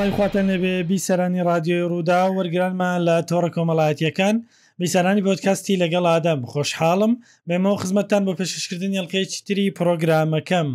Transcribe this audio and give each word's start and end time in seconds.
سوپای 0.00 0.16
خواتە 0.18 0.42
نەبێ 0.50 0.74
بیسەرانی 0.90 1.42
رادیۆی 1.50 1.88
ڕوودا 1.90 2.20
وەرگرانمان 2.36 2.98
لە 3.08 3.16
تۆڕە 3.30 3.50
کۆمەڵایەتیەکان 3.56 4.36
بیسەرانی 4.80 5.24
بۆتکاستی 5.28 5.80
لەگەڵ 5.82 6.04
ئادەم 6.12 6.40
خۆشحاڵم 6.52 7.12
بێمەوە 7.48 7.76
خزمەتتان 7.82 8.22
بۆ 8.26 8.32
پێششکردن 8.40 8.92
یلقەیەکی 8.98 9.40
تری 9.46 9.66
پرۆگرامەکەم 9.78 10.68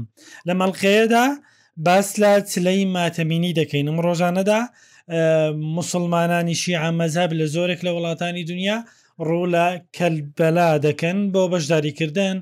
لە 0.48 0.54
مەڵقەیەدا 0.62 1.26
باس 1.86 2.09
لە 2.22 2.32
چلەی 2.52 2.82
ماتەمینی 2.96 3.55
دەکەین 3.59 3.86
ئەم 3.90 3.98
ڕۆژانەدا 4.05 4.59
مسلمانانی 5.78 6.55
شیع 6.62 6.84
مەذهب 7.02 7.31
لە 7.39 7.45
زۆرێک 7.55 7.80
لە 7.88 7.92
وڵاتانی 7.95 8.44
دنیا 8.52 8.78
ڕوو 9.28 9.45
لە 9.55 9.66
کەلبەلا 9.98 10.70
دەکەن 10.86 11.17
بۆ 11.34 11.42
بەشداریکردن 11.53 12.36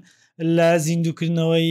لە 0.58 0.70
زیندوکردنەوەی 0.86 1.70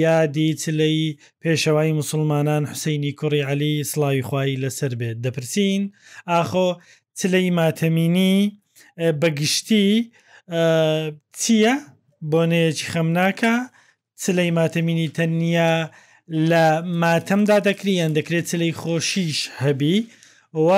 یادی 0.00 0.48
چلەی 0.62 0.98
پێشەوەی 1.44 1.92
مسلمانان 2.00 2.62
حوسینی 2.70 3.12
کوڕی 3.20 3.40
علی 3.50 3.74
سڵاوی 3.90 4.26
خوایی 4.28 4.60
لەسەر 4.64 4.92
بێت 5.00 5.18
دەپرسین 5.24 5.82
ئاخۆ 6.30 6.68
چلەی 7.18 7.48
ماتەمینی 7.60 8.36
بەگشتی 9.20 9.88
چییە 11.38 11.74
بۆنەیەکی 12.30 12.88
خەمناکە 12.92 13.54
چلەی 14.22 14.50
ماتەمینی 14.58 15.12
تەنیا 15.16 15.72
لە 16.50 16.64
ماتەمدا 17.02 17.58
دەکریان 17.68 18.10
دەکرێت 18.18 18.46
چلەی 18.52 18.72
خۆشیش 18.80 19.38
هەبی 19.62 19.96
و 20.66 20.68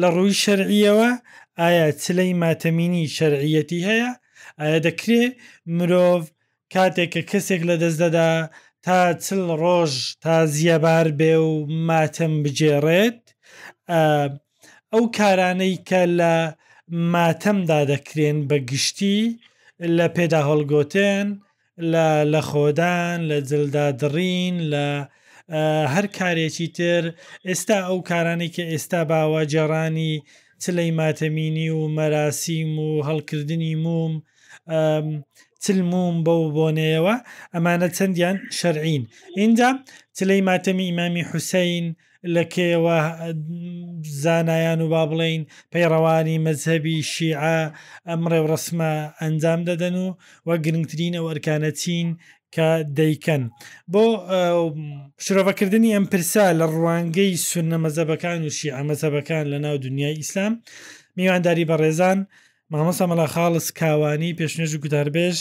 لە 0.00 0.08
ڕووی 0.14 0.38
شەرعیەوە 0.42 1.10
ئایا 1.60 1.86
چلەی 2.02 2.32
ماتەمینی 2.42 3.12
شەرعیەتی 3.16 3.80
هەیە 3.88 4.10
ئایا 4.60 4.78
دەکرێت 4.86 5.32
مرۆڤ 5.76 6.22
کاتێک 6.74 7.10
کە 7.14 7.22
کەسێک 7.30 7.62
لە 7.68 7.74
دەست 7.82 7.98
دەدا 8.04 8.30
تا 8.84 8.98
چل 9.24 9.42
ڕۆژ 9.62 9.92
تا 10.24 10.36
زیەبار 10.56 11.06
بێ 11.18 11.34
و 11.48 11.50
ماتەم 11.88 12.32
بجێڕێت 12.44 13.20
ئەو 14.92 15.04
کارانەی 15.18 15.76
کە 15.88 16.02
لە 16.20 16.34
ماتەمدا 17.12 17.80
دەکرێن 17.92 18.38
بە 18.48 18.56
گشتی 18.70 19.18
لە 19.96 20.06
پێدا 20.16 20.40
هەڵگوتێن 20.48 21.28
لە 22.32 22.40
خۆدان 22.50 23.18
لە 23.30 23.38
جلدادڕین 23.48 24.56
لە 24.72 24.86
هەر 25.94 26.06
کارێکی 26.18 26.68
تر 26.76 27.04
ئێستا 27.48 27.78
ئەو 27.88 27.98
کارانی 28.10 28.50
کە 28.54 28.64
ئێستا 28.72 29.00
باوە 29.10 29.42
جێڕانی 29.52 30.14
چلەی 30.62 30.90
ماتەمینی 31.00 31.68
و 31.78 31.80
مەراسیم 31.96 32.72
و 32.86 32.90
هەڵکردنی 33.08 33.74
موم 33.84 34.12
چلمون 35.64 36.14
بەو 36.26 36.42
بۆنەیەوە 36.56 37.14
ئەمانە 37.54 37.88
چەندیان 37.96 38.36
شەرعین 38.58 39.02
اینجا 39.40 39.68
چلەی 40.16 40.40
ماتەمی 40.48 40.86
ئیمامی 40.88 41.24
حوسین 41.30 41.86
لە 42.34 42.44
کێوە 42.54 42.98
زانایان 44.22 44.80
و 44.82 44.88
با 44.92 45.02
بڵین 45.10 45.42
پەیڕەوانی 45.72 46.42
مەذهبی 46.46 46.96
شیعە 47.12 47.60
ئەمڕێ 48.08 48.40
ڕسمە 48.50 48.92
ئەنجام 49.20 49.60
دەدەن 49.68 49.94
و 50.02 50.06
وە 50.48 50.54
گرنگترین 50.64 51.12
ئەو 51.16 51.26
ئەرکانە 51.30 51.70
چین 51.80 52.08
کە 52.54 52.68
دەیکەن 52.98 53.42
بۆ 53.92 54.04
شرۆڤەکردنی 55.24 55.94
ئەم 55.94 56.06
پرسا 56.12 56.46
لە 56.60 56.66
ڕوانگەی 56.74 57.34
سونە 57.48 57.78
مەزەبەکان 57.84 58.38
و 58.46 58.50
شیعە 58.58 58.82
مەزەبەکان 58.90 59.44
لە 59.52 59.58
ناو 59.64 59.76
دنیای 59.86 60.18
ئیسلام 60.20 60.52
میوانداری 61.16 61.68
بە 61.70 61.76
ڕێزان 61.82 62.18
مامە 62.74 62.92
سەمەلا 62.98 63.24
خاڵس 63.34 63.66
کاوانی 63.80 64.36
پێشنێژ 64.38 64.70
و 64.74 64.82
گوداربێژ 64.84 65.36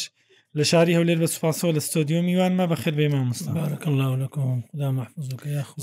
لە 0.57 0.63
شاری 0.71 0.97
هەولێر 0.97 1.17
بە 1.23 1.27
سوپاسەوە 1.33 1.75
لە 1.77 1.81
ستۆدیۆ 1.87 2.19
میوانمە 2.27 2.65
بە 2.71 2.77
خربێ 2.83 3.07
مامۆستاکەڵکمدا 3.13 4.07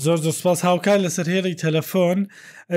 زۆر 0.03 0.17
زۆر 0.25 0.35
سپاس 0.39 0.59
هاوکار 0.67 0.99
لەسەر 1.05 1.27
هێڵی 1.33 1.59
تەلەفۆن 1.63 2.19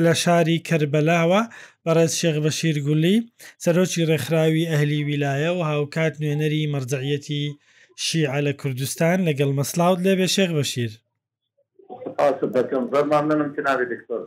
لە 0.05 0.13
شاری 0.23 0.63
کەربەلاوە 0.69 1.41
بەڕێز 1.85 2.13
شێخ 2.21 2.37
بە 2.45 2.51
شیرگولی 2.59 3.17
سەرۆکی 3.65 4.07
ڕێکخراوی 4.11 4.69
ئەهلی 4.71 5.01
ویلایە 5.09 5.51
و 5.55 5.61
هاوکات 5.71 6.15
نوێنەری 6.23 6.71
مەرجعەتی 6.73 7.45
شیعە 8.05 8.39
لە 8.47 8.53
کوردستان 8.61 9.19
لەگەڵ 9.29 9.51
مەسلااوت 9.61 9.99
لێ 10.05 10.13
بێ 10.19 10.29
شێخ 10.37 10.51
بەشیر 10.59 10.93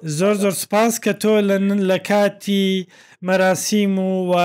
زۆر 0.04 0.34
زۆر 0.44 0.52
سپاس 0.64 0.94
کە 1.06 1.14
تۆ 1.24 1.34
لە 1.90 1.98
کاتی 2.10 2.88
مەراسیم 3.28 4.00
و 4.00 4.12
و 4.32 4.36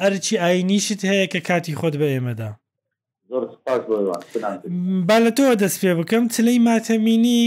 ئەرچی 0.00 0.36
ئاینیشت 0.40 1.00
هەیە 1.10 1.26
کە 1.32 1.40
کاتی 1.48 1.74
خۆت 1.78 1.94
بە 2.00 2.08
ئێمەدا 2.14 2.50
با 5.08 5.16
لە 5.24 5.30
تۆ 5.38 5.46
دەست 5.62 5.78
پێ 5.82 5.92
بکەم 6.00 6.24
چلەی 6.34 6.58
ماتەمینی 6.68 7.42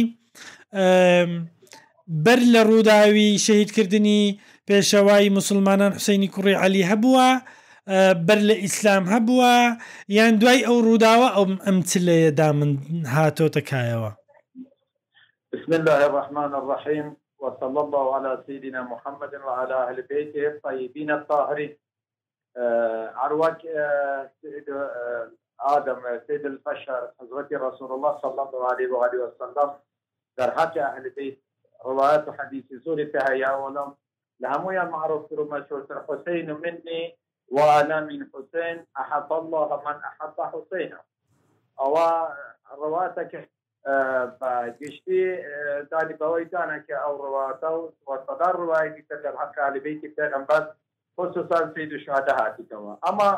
بەر 2.26 2.40
لە 2.54 2.62
ڕووداوی 2.70 3.40
شەهیدکردنی 3.46 4.24
پێشەوای 4.68 5.26
مسلمانان 5.40 5.92
حوسینی 5.98 6.28
کوڕی 6.36 6.54
علی 6.64 6.84
هەبووە 6.92 7.28
بەر 8.28 8.40
لە 8.50 8.56
ئیسلام 8.64 9.04
هەبووە 9.14 9.54
یان 10.18 10.34
دوای 10.42 10.60
ئەو 10.68 10.78
ڕووداوە 10.88 11.28
ئەم 11.38 11.52
ئەم 11.66 11.78
چلەیە 11.92 12.32
دامن 12.40 12.72
هاتۆ 13.16 13.48
تەکایەوە 13.56 14.12
بسم 15.54 15.74
الله 15.74 16.06
الرحمن 16.06 16.56
الرحيم 16.56 17.18
وصلى 17.40 17.80
الله 17.82 18.16
على 18.16 18.44
سيدنا 18.48 18.82
محمد 18.82 19.36
وعلى 19.36 19.74
أهل 19.74 20.02
بيته 20.02 20.48
الطيبين 20.48 21.12
الطاهرين 21.12 21.78
عروك 23.18 23.58
سيد 24.42 24.66
آدم 25.60 26.20
سيد 26.28 26.46
البشر 26.46 27.12
حضرة 27.20 27.48
رسول 27.54 27.92
الله 27.92 28.20
صلى 28.22 28.32
الله 28.32 28.72
عليه 28.72 28.88
وآله 28.92 29.18
وسلم 29.24 29.74
در 30.38 30.52
حق 30.54 30.78
أهل 30.78 31.10
بيت 31.10 31.44
روايات 31.86 32.30
حديث 32.42 32.66
زور 32.86 33.04
تهيا 33.04 33.56
ولم 33.56 33.96
لهمويا 34.40 34.84
معروف 34.84 35.32
مشهور 35.34 36.06
حسين 36.10 36.54
مني 36.54 37.18
وأنا 37.48 38.00
من 38.02 38.28
حسين 38.34 38.86
أحب 39.00 39.34
الله 39.34 39.82
من 39.86 39.96
أحب 40.04 40.42
حسينه 40.42 41.00
أو 41.80 41.98
رواتك 42.74 43.53
گشتی 44.82 45.36
دانی 45.92 46.14
بەوەی 46.20 46.48
دانەکە 46.56 46.96
ئەو 47.04 47.16
ڕواتە 47.24 47.70
و 47.78 47.82
وەسەدا 48.10 48.50
ڕواایی 48.60 49.02
تر 49.12 49.18
لەم 49.24 49.36
حقالیبیتی 49.42 50.14
پێغمبەر 50.16 50.64
خصوصان 51.20 51.74
سید 51.76 51.92
و 51.94 51.98
شهدا 52.06 52.34
هاتیتەوە 52.40 52.94
ئەما 53.06 53.30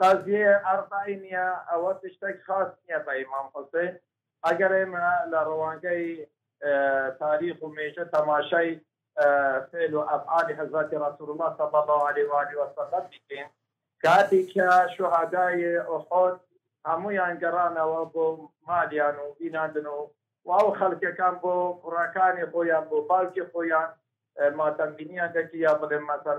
قازیە 0.00 0.52
ئەربعی 0.68 1.16
نیە 1.22 1.46
ئەوە 1.70 1.92
تشتێک 2.02 2.38
خاص 2.46 2.70
نییە 2.82 2.98
بە 3.06 3.12
ئیمام 3.18 3.46
حوسین 3.54 3.92
ئەگەر 4.46 4.72
ئێمە 4.78 5.06
لە 5.32 5.40
ڕەوانگەی 5.48 6.06
تاریخ 7.22 7.56
و 7.62 7.72
مێژە 7.76 8.04
تەماشای 8.14 8.72
فعل 9.70 9.92
و 9.94 10.02
ئەفعالی 10.10 10.54
حضرت 10.60 10.88
رسول 11.06 11.28
الله 11.32 11.50
صلی 11.58 11.76
الله 11.82 12.00
علیه 12.10 12.26
و 12.30 12.34
آله 12.42 12.56
و 12.62 12.66
سلم 12.76 13.04
بکەین 13.12 13.48
کاتی 14.04 14.42
کە 14.52 14.64
شهدای 14.96 15.78
احد 15.78 16.34
هەمویان 16.88 17.32
گەڕانەوە 17.42 18.00
بۆ 18.14 18.24
مالیان 18.68 19.16
و 19.24 19.26
بیناندن 19.38 19.86
و 19.94 19.98
واو 20.48 20.68
خەڵکەکان 20.78 21.34
بۆ 21.42 21.54
کوڕەکانی 21.82 22.48
خۆیان 22.52 22.84
بۆ 22.90 22.96
باوکی 23.10 23.44
خۆیان 23.52 23.88
ماتەمبینیان 24.60 25.30
دەکی 25.36 25.58
یا 25.66 25.72
بڵێ 25.80 25.98
مەسەر 26.08 26.38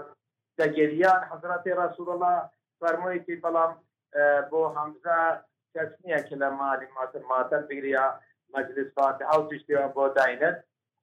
دەگەریان 0.60 1.22
حضرەتی 1.32 1.78
ڕسوڵڵە 1.82 2.34
فەرموویکی 2.80 3.42
بەڵام 3.44 3.72
بۆ 4.52 4.62
هەمزە 4.78 5.20
کەس 5.74 5.92
نییە 6.04 6.20
کە 6.28 6.36
لە 6.42 6.50
مالی 6.60 6.88
ماتر 6.98 7.22
ماتەر 7.32 7.62
بگریا 7.70 8.06
مجلس 8.56 8.88
فاتح 8.96 9.24
ئەو 9.32 9.42
تشتیوان 9.50 9.90
بۆ 9.98 10.04
داینەت 10.18 10.58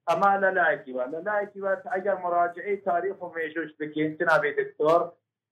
ئەما 0.09 0.31
لە 0.43 0.49
لایکیوە 0.59 1.03
لە 1.13 1.19
لایکیوە 1.29 1.71
ئەگەر 1.93 2.17
مراجعی 2.25 2.77
تاریخ 2.89 3.15
و 3.21 3.33
مێژوش 3.35 3.71
بکەین 3.79 4.11
جنابێ 4.19 4.51
دکتۆر 4.59 5.01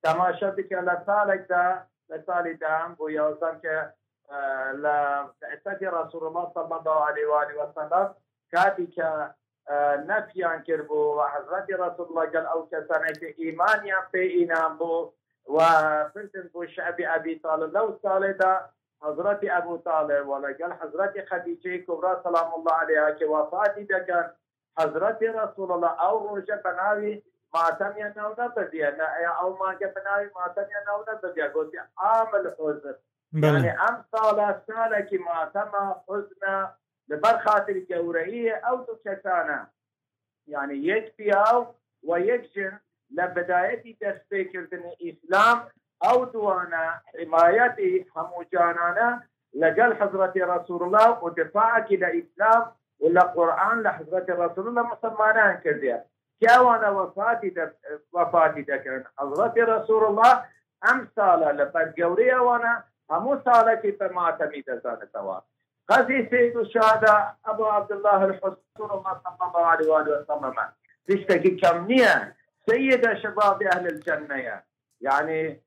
تەماشا 0.03 0.49
بکە 0.57 0.79
لە 0.89 0.95
سالێکدا 1.07 1.65
لە 2.11 2.17
ساڵی 2.27 2.53
دام 2.63 2.89
بۆ 2.99 3.05
یازدەم 3.19 3.55
کە 3.65 3.75
لە 4.83 4.95
ئەسەدی 5.51 5.93
ڕسوورمان 5.95 6.47
سەمەدا 6.57 6.95
علیواری 7.09 7.57
وەسەندات 7.61 8.09
کاتی 8.53 8.87
کە 8.97 9.09
نەفیان 10.09 10.59
کرد 10.67 10.85
بۆ 10.89 10.99
و 11.17 11.19
حەزەتی 11.33 11.73
ڕسوول 11.81 12.09
لەگەل 12.19 12.45
ئەو 12.51 12.61
کەسانێکی 12.71 13.29
ئیمانیان 13.41 14.05
پێ 14.11 14.23
ئینام 14.37 14.73
بۆ 14.79 14.95
و 15.55 15.57
پرتن 16.13 16.45
بۆ 16.53 16.61
شعبی 16.75 17.09
ئەبی 17.11 17.33
تاالە 17.43 17.67
لەو 17.75 17.87
ساڵێدا 18.03 18.53
حضرتی 19.05 19.47
ابو 19.59 19.73
طالب 19.87 20.23
ولگل 20.29 20.71
حضرت 20.81 21.13
خدیجه 21.29 21.71
کبرا 21.85 22.13
سلام 22.25 22.49
الله 22.55 22.75
علیها 22.83 23.11
که 23.19 23.25
وفاتی 23.33 23.83
دکن 23.91 24.25
حضرت 24.79 25.19
رسول 25.41 25.69
الله 25.75 25.91
او 26.05 26.13
روژه 26.35 26.55
بناوی 26.65 27.13
ماتم 27.53 27.97
یا 27.97 28.07
ناو 28.15 28.31
نبدیه 28.41 28.89
نه 28.97 29.07
او 29.41 29.57
مانگه 29.57 29.87
بناوی 29.87 30.29
ماتم 30.35 30.65
یا 30.75 30.79
ناو 30.87 31.05
نبدیه 31.11 31.47
گوتی 31.53 31.77
عامل 31.97 32.47
حزن 32.59 32.95
یعنی 33.33 33.69
ام 33.69 34.05
سالا 34.11 34.61
سالا 34.67 35.01
که 35.01 35.17
ماتم 35.17 35.71
حزن 36.07 36.67
لبر 37.09 37.37
خاطر 37.45 37.73
گورهیه 37.79 38.61
او 38.69 38.77
دو 38.77 38.95
کسانه 39.05 39.67
یعنی 40.47 40.73
یک 40.73 41.15
پیاو 41.15 41.67
و 42.07 42.19
یک 42.19 42.53
جن 42.53 42.79
لبدایتی 43.15 43.93
دسته 44.01 44.45
کردن 44.45 44.83
اسلام 45.07 45.67
او 46.01 46.25
دوانا 46.25 46.85
حمایتی 47.19 48.05
همو 48.15 48.43
جانانه 48.53 49.23
لقل 49.53 49.93
حضرت 50.01 50.33
رسول 50.37 50.83
الله 50.83 51.09
ودفاعك 51.23 51.91
لإسلام 51.91 52.71
ولا 52.99 53.21
قرآن 53.21 53.81
لحضرة 53.81 54.25
رسول 54.45 54.67
الله 54.67 54.83
مسمانان 54.93 55.55
كرديه 55.57 56.05
پیاوانە 56.39 56.89
وفاتی 56.97 57.51
وفاتی 58.13 58.63
دەکردن 58.65 59.05
حضرت 59.21 59.53
رسول 59.67 60.03
الله 60.09 60.33
ئەم 60.85 60.99
ساڵە 61.15 61.49
لە 61.59 61.65
بەرگەوری 61.73 62.29
ئەوانە 62.35 62.73
هەموو 63.11 63.35
ساڵێکی 63.47 63.91
فەرماتەمی 63.99 64.63
دەزانێتەوە 64.69 65.37
قەزی 65.89 66.19
سید 66.29 66.53
و 66.57 66.63
شادا 66.73 67.15
ئەبو 67.47 67.65
عبدالله 67.77 68.19
الحسن 68.27 68.89
الله 68.95 69.13
صلى 69.23 69.43
الله 69.47 69.63
عليه 69.73 69.87
وآله 69.91 70.11
وسلم 70.17 70.55
تشتكي 71.07 71.51
كم 71.61 71.85
نية 71.87 72.35
سيدة 72.69 73.13
شباب 73.23 73.63
أهل 73.63 73.85
الجنة 73.93 74.35
يعني 75.01 75.59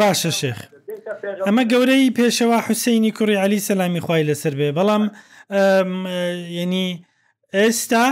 باشە 0.00 0.30
شێخ 0.40 0.58
ئەمە 1.46 1.64
گەورەی 1.72 2.14
پێشەوە 2.18 2.58
حوسینی 2.66 3.12
کوڕی 3.18 3.36
علی 3.44 3.58
سەلامی 3.68 4.00
خی 4.06 4.22
لەسەر 4.28 4.54
بێ 4.58 4.70
بەڵام 4.78 5.04
ینی 6.62 6.90
ئێستا 7.56 8.04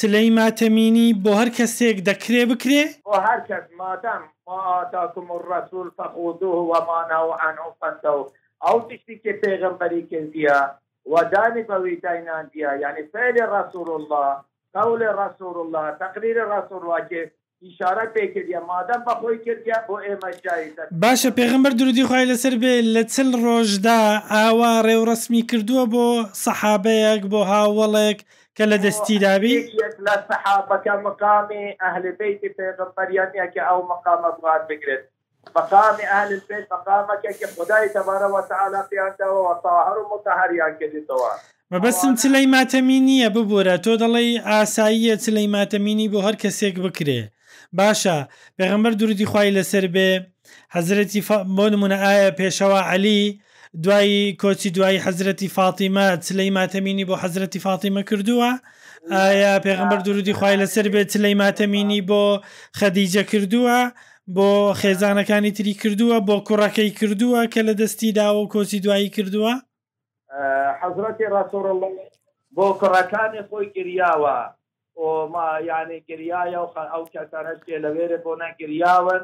سلەی 0.00 0.28
ماتەمینی 0.40 1.08
بۆ 1.24 1.32
هەر 1.40 1.48
کەسێک 1.58 1.98
دەکرێ 2.08 2.42
بکرێ 2.50 2.84
بۆ 3.06 3.16
هەر 3.26 3.40
کەس 3.48 3.64
مادەم 3.82 4.22
ماتاکم 4.48 5.26
ڕسول 5.50 5.88
فەخودوه 5.96 6.58
وەمانەوە 6.70 7.34
ئەنەوە 7.42 7.72
فەندەوە 7.80 8.24
ئەو 8.66 8.78
تشتی 8.88 9.16
کە 9.24 9.32
پێغمبەری 9.44 10.02
کردیە 10.10 10.58
وداني 11.12 11.62
بويتين 11.68 12.26
أنبياء 12.40 12.76
يعني 12.84 13.02
فعل 13.12 13.36
رسول 13.56 13.88
الله 14.00 14.28
قول 14.84 15.02
رسول 15.24 15.56
الله 15.64 15.86
تقرير 16.04 16.36
رسول 16.56 16.80
الله 16.82 17.00
كي 17.10 17.20
اشاره 17.68 18.04
پێکردیا 18.16 18.60
مادەم 18.72 19.00
بەخۆی 19.08 19.38
کردیا 19.46 19.78
بۆ 19.88 19.94
ئێمە 20.04 20.30
باشە 21.02 21.30
پێغمبەر 21.38 21.72
درودی 21.78 22.04
خی 22.10 22.24
لەسەر 22.30 22.54
بێ 22.62 22.74
لە 22.94 23.02
چل 23.14 23.28
ڕۆژدا 23.44 24.00
ئاوا 24.32 24.72
ڕێوڕسمی 24.88 25.42
کردووە 25.50 25.84
بۆ 25.92 26.06
سەحابەیەک 26.44 27.22
بۆ 27.32 27.40
هاوڵێک 27.52 28.20
کە 28.58 28.60
لە 28.70 28.76
دەستیدابی 28.84 29.56
لە 30.06 30.14
سەحابەکە 30.28 30.94
مقامی 31.06 31.66
ئەهلبیتی 31.82 32.48
پێغمبەریانیەکە 32.58 33.60
ئەو 33.68 33.80
مقامە 33.92 34.30
بغان 34.38 34.62
بگرێت 34.68 35.02
مقامی 35.56 36.04
ئەهل 36.12 36.30
البيت 36.36 36.66
مقامەکە 36.74 37.30
کە 37.38 37.46
خدای 37.56 37.86
تەبارە 37.96 38.28
وتعالا 38.36 38.82
پیاندەوە 38.90 39.40
وتاهر 39.48 39.96
و 40.00 40.04
متەهریان 40.12 40.72
کردیتەوە 40.80 41.32
مەبەستم 41.72 42.12
چلەی 42.22 42.46
ماتەمی 42.54 42.98
نییە 43.08 43.28
ببوورە 43.34 43.76
تۆ 43.84 43.92
دەڵێ 44.02 44.24
ئاساییە 44.48 45.14
چلەی 45.24 45.48
ماتەمینی 45.56 46.10
بۆ 46.12 46.18
هەر 46.26 46.36
کەسێک 46.42 46.76
بکرێ 46.84 47.20
باشە 47.78 48.16
پێغمبەر 48.58 48.92
دوردی 49.00 49.28
خوای 49.30 49.54
لەسەر 49.58 49.84
بێ 49.94 50.08
حەزرەتی 50.74 51.20
بۆ 51.56 51.64
نمونە 51.74 51.98
ئایا 52.06 52.30
پێشەوە 52.40 52.80
علی 52.92 53.22
دوایی 53.74 54.36
کۆچی 54.40 54.70
دوایی 54.70 54.98
حەزرەتی 55.04 55.48
فاتیمە 55.56 56.06
چلەی 56.26 56.50
ماتەمینی 56.56 57.04
بۆ 57.08 57.16
حەزرەتی 57.22 57.58
فاتیمە 57.62 58.02
کردووە 58.08 58.50
ئایا 59.12 59.54
پێغمبەر 59.64 60.00
درودی 60.04 60.32
خی 60.32 60.56
لەسەر 60.60 60.86
بێت 60.94 61.08
چلەی 61.12 61.34
ماتەمینی 61.40 62.02
بۆ 62.08 62.24
خەدیجە 62.78 63.22
کردووە 63.30 63.78
بۆ 64.36 64.48
خێزانەکانی 64.80 65.52
تری 65.56 65.74
کردووە 65.82 66.16
بۆ 66.28 66.36
کوڕەکەی 66.48 66.90
کردووە 67.00 67.40
کە 67.52 67.60
لە 67.68 67.74
دەستی 67.80 68.12
داوە 68.18 68.44
کۆچی 68.54 68.80
دوایی 68.84 69.08
کردووە 69.16 69.52
حەزرەتی 70.80 71.26
ڕاستۆڕ 71.34 71.66
بۆ 72.56 72.66
کوڕەکانی 72.80 73.40
خۆی 73.48 73.66
گریاوە 73.76 74.36
ئۆما 75.00 75.48
یانێ 75.70 75.98
گریایە 76.08 76.60
و 76.64 76.68
ئەو 76.92 77.04
کەسانە 77.14 77.54
لەوێرە 77.84 78.18
بۆ 78.24 78.32
نەگریاون 78.44 79.22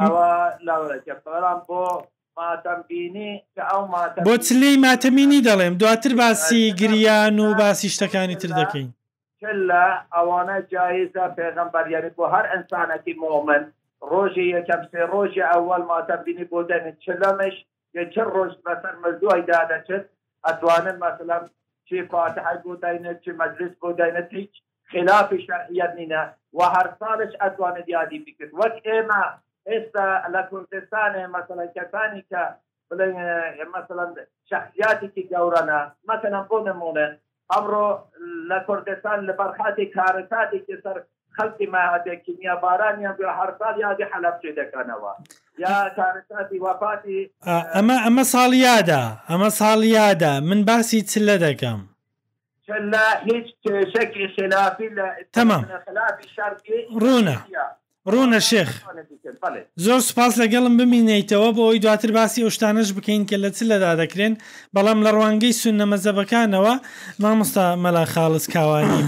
ئەوە 0.00 0.28
لەورە 0.66 0.96
پەرام 1.24 1.60
بۆ 1.68 1.82
بۆ 4.26 4.34
چلەی 4.46 4.76
ماتەمینی 4.86 5.44
دەڵێم 5.48 5.74
دواتر 5.82 6.12
باسی 6.20 6.60
گریان 6.80 7.36
و 7.44 7.46
باسی 7.60 7.88
شتەکانی 7.94 8.36
تر 8.42 8.50
دەکەین 8.60 8.88
لە 9.70 9.84
ئەوانە 10.14 10.56
جایزە 10.72 11.24
پێغم 11.38 11.68
بەریانی 11.74 12.10
بۆ 12.18 12.24
هەر 12.34 12.46
ئەسانەتی 12.52 13.14
مۆمن 13.22 13.62
ڕۆژی 14.10 14.50
یەکەم 14.56 14.82
سێ 14.90 15.02
ڕۆژی 15.12 15.46
ئەوەل 15.50 15.82
ماتەبینی 15.92 16.48
بۆ 16.52 16.58
دەن 16.70 16.84
چلەمش 17.04 17.56
یەچر 17.98 18.26
ڕۆژ 18.36 18.52
بەسەر 18.64 18.94
مەزوای 19.02 19.46
دادەچێت 19.50 20.04
ئەتوانن 20.46 20.96
مەسلم 21.04 21.42
چی 21.86 21.96
فاتحی 22.12 22.56
بۆ 22.64 22.72
دەینێت 22.82 23.18
چی 23.24 23.30
مەجلس 23.40 23.74
بۆ 23.82 23.88
دەینێت 24.00 24.28
هیچ 24.40 24.54
خلافی 24.90 25.38
شەرعیت 25.46 25.92
نینە 25.98 26.22
و 26.56 26.60
هەر 26.74 26.86
ساڵش 27.00 27.32
ئەتوانێت 27.42 27.86
یادی 27.96 28.18
بکرد 28.26 28.52
وەک 28.60 28.76
ئێمە 28.88 29.22
ئێستا 29.72 30.06
لە 30.34 30.40
کوردستانێ 30.50 31.24
مەسلەکەەکانی 31.36 32.22
کە 32.30 32.42
مثلا 33.76 34.04
شخصیاتێکی 34.50 35.28
گەورانە 35.32 35.80
مثلەن 36.10 36.44
بۆ 36.50 36.58
نمونێ 36.68 37.06
ئەمڕۆ 37.52 37.88
لە 38.50 38.58
کوردستان 38.66 39.18
لە 39.28 39.32
بەرخاتی 39.40 39.90
کارەکاتێکی 39.96 40.76
سەر 40.84 40.96
خەڵکی 41.36 41.66
ماهاتێکی 41.74 42.32
میاباران 42.40 42.96
یا 43.06 43.10
هەرسال 43.38 43.74
یادی 43.84 44.06
حەلەبچێ 44.12 44.50
دەکەنەوە 44.60 45.12
یا 45.64 45.76
کارەکاتی 45.98 46.58
وفاتی 46.66 47.20
ئەمە 47.76 47.96
ئەمە 48.06 48.24
ساڵیادا 48.34 49.02
ئەمە 49.30 49.50
ساڵیادا 49.60 50.32
من 50.48 50.60
باسی 50.68 51.00
چ 51.10 51.12
لە 51.28 51.36
دەکەم 51.46 51.80
هیچ 53.28 53.48
شەکی 53.92 54.24
خلافی 54.36 54.88
لە 54.98 55.06
تەمام 55.36 55.62
خلافی 55.86 56.28
شەرکی 56.36 56.80
ڕوونە 57.02 57.36
ڕۆنە 58.12 58.40
شێخ 58.50 58.70
زۆر 59.84 60.00
سوپاس 60.08 60.32
لەگەڵم 60.42 60.74
بمینیتەوە 60.80 61.48
بۆ 61.56 61.62
ئەوی 61.66 61.80
دواتر 61.84 62.10
باسی 62.16 62.42
ئەوشتانش 62.44 62.88
بکەین 62.96 63.22
کە 63.28 63.36
لە 63.44 63.50
چ 63.56 63.58
لەدا 63.70 63.92
دەکرێن 64.02 64.34
بەڵام 64.74 64.98
لە 65.06 65.10
ڕوانگەی 65.16 65.58
سونە 65.60 65.86
مەزەبەکانەوە 65.92 66.74
مامۆستا 67.22 67.64
مەلا 67.84 68.04
خاڵس 68.12 68.46
کاوانی 68.54 69.02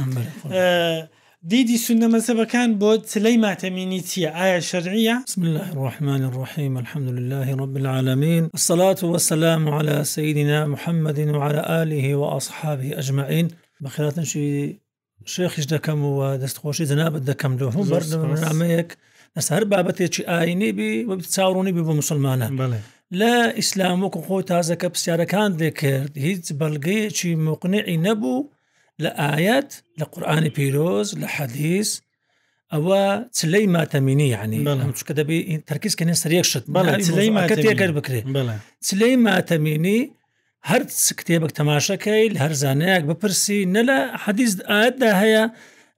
دیدی 1.50 1.76
سونە 1.86 2.06
مەزەبەکان 2.14 2.68
بۆ 2.80 2.90
چلەی 3.12 3.36
ماتەمینی 3.44 4.00
چییە 4.10 4.30
ئایا 4.38 4.60
شەرعە 4.70 5.16
بسم 5.28 5.40
الله 5.48 5.64
الرحمن 5.76 6.22
الرحيم 6.30 6.72
الحمد 6.82 7.08
لله 7.18 7.48
رب 7.62 7.74
العالمين 7.82 8.42
الصلاة 8.60 9.00
والسلام 9.12 9.62
على 9.76 9.96
سيدنا 10.14 10.58
محمد 10.74 11.18
وعلى 11.36 11.60
آله 11.82 12.04
وأصحابه 12.22 12.88
أجمعين 13.02 13.46
بخيرات 13.82 14.20
شي 14.32 14.48
شێخش 15.32 15.64
دەکەم 15.74 15.98
وە 16.18 16.28
دەستخۆشی 16.42 16.86
جەنابەت 16.90 17.22
دەکەم 17.30 17.52
لە 17.60 17.64
هەم 17.74 17.86
بەرنامەیەک 17.92 18.90
هەر 19.54 19.62
بابەتێکی 19.70 20.22
ئاینی 20.30 20.70
بی 20.78 20.92
و 21.08 21.10
چاڕوونی 21.34 21.72
بی 21.76 21.82
بۆ 21.86 21.92
مسلمانە 22.02 22.46
لە 23.20 23.34
ئیسلام 23.58 23.98
وەکو 24.04 24.20
خۆی 24.26 24.44
تازەکە 24.50 24.86
پرسیارەکان 24.94 25.50
دەکرد 25.62 26.12
هیچ 26.26 26.46
بەلگەیەکی 26.60 27.30
مقنعی 27.48 27.96
نەبوو 28.06 28.40
لە 29.02 29.10
ئاەت 29.20 29.70
لە 29.98 30.04
قورآانی 30.12 30.50
پیرۆز 30.56 31.08
لە 31.20 31.28
حەدیث 31.36 31.90
ئەوە 32.74 33.00
چلەی 33.38 33.64
ماتەمینی 33.74 34.30
عنی 34.42 34.58
چکە 34.98 35.12
دەبی 35.18 35.38
تەرکیز 35.68 35.94
کە 35.98 36.04
نێ 36.08 36.14
سەرێک 36.22 36.44
شت 36.50 36.64
بەڵێ 36.74 36.94
چلەی 37.08 37.30
ماکە 37.36 37.56
تێکرد 37.64 37.92
بکرێت 37.98 38.24
چلەی 38.88 39.14
ماتەمینی 39.26 40.00
هەر 40.70 40.82
کتێبک 41.18 41.50
تەماشەکەی 41.58 42.24
هەر 42.42 42.52
زانایك 42.62 43.04
بپرسی 43.10 43.58
نە 43.74 43.82
لە 43.88 43.98
حەدیز 44.24 44.52
ئاەتدا 44.70 45.10
هەیە 45.22 45.44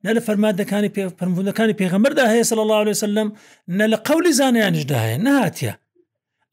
نە 0.05 0.11
لە 0.17 0.21
فەرمادەکانی 0.27 0.91
پێ 0.95 1.03
پرمبوونەکانی 1.19 1.75
پێغەمەردا 1.81 2.25
هەیە 2.33 2.45
سەڵ 2.51 2.59
الله 2.65 2.77
عليه 2.83 2.95
وسلم 2.99 3.29
نە 3.79 3.85
لە 3.93 3.97
قولی 4.09 4.33
زانیانیشدا 4.41 4.97
هەیە 5.05 5.19
نهاتە 5.27 5.73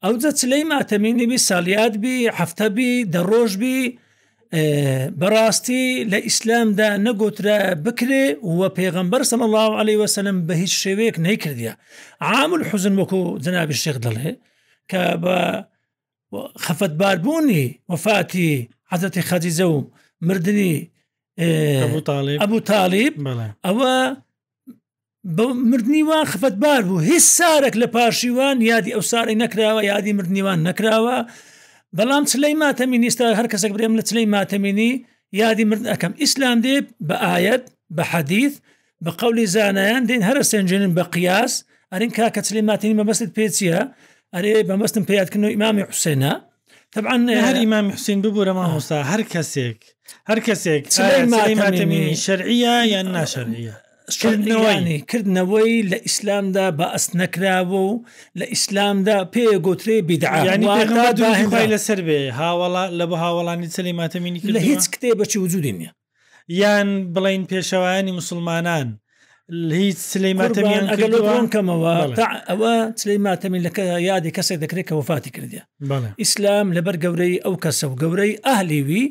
ئەو 0.04 0.12
جە 0.22 0.30
چلەی 0.40 0.62
ماتەمینی 0.72 1.26
بی 1.30 1.38
سالیات 1.48 1.94
بی 2.02 2.16
هەفتەبی 2.40 2.92
دەڕۆژ 3.14 3.52
بی 3.62 3.76
بەڕاستی 5.20 5.82
لە 6.12 6.18
ئیسلامدا 6.26 6.88
نەگوترە 7.06 7.58
بکرێ 7.84 8.24
و 8.56 8.60
پێغمبەر 8.78 9.22
سم 9.30 9.40
الله 9.48 9.68
عليه 9.80 9.96
وسلم 10.02 10.36
بە 10.46 10.52
هیچ 10.62 10.72
شێوەیەک 10.82 11.16
نەیکردە 11.26 11.72
عامل 12.28 12.62
حزن 12.70 12.94
وەکو 13.00 13.20
جنابی 13.44 13.74
شێخ 13.82 13.96
دەڵێ 14.04 14.30
کە 14.90 15.02
بە 15.22 15.38
خەفەت 16.34 16.92
باربوونی 17.00 17.64
وفاتی 17.88 18.68
حەزەتی 18.92 19.26
خەجیزە 19.30 19.66
و 19.72 19.84
مردنی 20.20 20.74
ئەبوو 21.82 22.00
تاالب 22.68 23.14
ئەوە 23.66 23.92
مردنی 25.70 26.02
وان 26.08 26.24
خفت 26.32 26.54
بار 26.62 26.82
بوو 26.88 26.98
هیچ 27.08 27.24
سارێک 27.38 27.74
لە 27.82 27.86
پاشیوان 27.94 28.56
یادی 28.62 28.90
ئەو 28.96 29.02
ساری 29.12 29.34
نکراوە 29.42 29.82
یادی 29.92 30.12
مردنیوان 30.18 30.58
نکراوە 30.68 31.18
بەڵام 31.96 32.24
چلەی 32.32 32.54
ماتەمینیستا 32.62 33.24
هەر 33.38 33.46
کەسێک 33.52 33.72
برێم 33.76 33.94
لە 33.98 34.02
چلەی 34.08 34.26
ماتەمینی 34.34 34.92
یادی 35.40 35.64
مرد 35.70 35.84
ئەەکەم 35.92 36.12
ئیسلام 36.22 36.58
دێ 36.64 36.74
بە 37.08 37.16
ئاەت 37.24 37.64
بە 37.96 38.04
حەدیث 38.12 38.52
بە 39.04 39.10
قولی 39.20 39.46
زانایان 39.54 40.02
دێن 40.08 40.22
هەرە 40.28 40.42
سنجێنن 40.52 40.92
بە 40.98 41.04
قیاس 41.14 41.52
ئەرین 41.92 42.10
کا 42.16 42.26
کە 42.34 42.40
چلەی 42.48 42.62
ماتینی 42.68 42.96
مەبەست 43.00 43.30
پێچیە 43.36 43.80
ئەرێ 44.36 44.54
بەمەستم 44.68 45.04
پیادکردنەوە 45.08 45.52
ئیمامی 45.54 45.82
حوسێنە 45.90 46.32
تەبعاان 46.94 47.20
هەر 47.46 47.56
ئیمامی 47.62 47.90
حوسین 47.96 48.18
ببوورە 48.24 48.52
ما 48.58 48.66
هۆستا 48.74 48.98
هەر 49.10 49.22
کەسێک 49.32 49.80
هەر 50.30 50.38
کەسێک 50.46 50.82
شەرعە 52.24 52.76
یان 52.94 53.06
ناشەرە 53.14 53.72
کردنەوەی 54.20 54.94
کردنەوەی 55.10 55.74
لە 55.90 55.98
ئیسلامدا 56.06 56.66
بە 56.78 56.86
ئەس 56.94 57.06
نەکراوە 57.20 57.80
و 57.88 57.92
لە 58.38 58.46
ئیسلامدا 58.52 59.16
پێگوترێ 59.34 59.96
بیداخوای 60.08 61.68
لەسەر 61.74 62.00
بێ 62.06 62.20
هاوڵا 62.38 62.84
لە 62.98 63.04
بە 63.10 63.16
هاوڵانی 63.22 63.68
سەلی 63.76 63.94
ماتەمینی 64.00 64.40
لە 64.56 64.60
هیچ 64.68 64.84
کتێ 64.92 65.10
بەچی 65.18 65.38
وجودی 65.44 65.72
نیە 65.78 65.90
یان 66.60 66.88
بڵین 67.14 67.42
پێشەوایانی 67.50 68.12
مسلمانان 68.20 68.88
هیچ 69.50 69.98
سلەی 70.12 70.34
ماتەمیان 70.40 70.84
ئەگەڵۆم 70.92 71.46
کەمەوە 71.52 71.92
ئەوە 72.50 72.72
سلەی 73.00 73.18
ماتەمیلەکە 73.26 73.84
یادی 74.08 74.30
کەسێک 74.36 74.58
دەکرێت 74.64 74.86
کە 74.88 74.94
وفاتی 75.00 75.30
کردی 75.36 75.60
ئیسلام 76.22 76.66
لەبەر 76.76 76.96
گەورەی 77.04 77.34
ئەو 77.44 77.54
کەسە 77.64 77.84
و 77.88 77.92
گەورەی 78.02 78.32
ئاهلیوی 78.46 79.04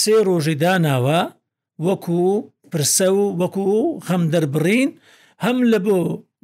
سێ 0.00 0.16
ڕۆژی 0.28 0.56
داناوە 0.62 1.20
وەکو 1.86 2.22
پرسە 2.72 3.08
و 3.14 3.20
وەکو 3.40 3.68
خەم 4.06 4.22
دەربڕین 4.32 4.88
هەم 5.44 5.58
لە 5.72 5.78
بۆ 5.84 5.98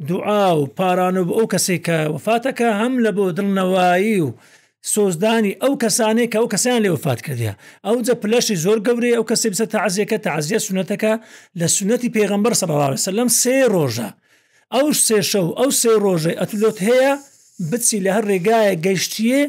دوعا 0.09 0.45
و 0.61 0.67
پاران 0.79 1.17
و 1.19 1.23
بۆ 1.29 1.33
ئەو 1.39 1.51
کەسێک 1.53 1.81
کە 1.87 1.99
وفاتەکە 2.15 2.69
هەم 2.81 2.95
لە 3.05 3.11
بۆ 3.17 3.25
دڵنەوایی 3.39 4.23
و 4.25 4.29
سۆزدانی 4.93 5.53
ئەو 5.63 5.73
کەسانێک 5.85 6.33
ئەو 6.39 6.47
کەسیان 6.53 6.81
لێ 6.85 6.91
وفات 6.97 7.21
کردیا 7.27 7.53
ئەو 7.87 7.97
جە 8.07 8.15
پلەشی 8.23 8.57
زۆر 8.65 8.79
گەورەی 8.87 9.17
ئەو 9.19 9.25
کەسی 9.31 9.49
بسە 9.53 9.67
تەعزیەکە 9.75 10.19
تەعزیە 10.27 10.59
سونەتەکە 10.67 11.13
لە 11.61 11.67
سونەتی 11.77 12.09
پێغمبەر 12.17 12.53
سەباوارسە 12.63 13.11
لەم 13.19 13.29
سێ 13.43 13.57
ڕۆژە 13.75 14.09
ئەو 14.75 14.89
سێ 15.07 15.19
شەو 15.31 15.47
ئەو 15.61 15.71
سێ 15.81 15.93
ڕۆژێ 16.05 16.33
ئەتلۆت 16.41 16.79
هەیە 16.89 17.13
بچی 17.71 17.99
لە 18.05 18.11
هەر 18.17 18.25
ڕێگایە 18.31 18.75
گەیشتیە 18.85 19.43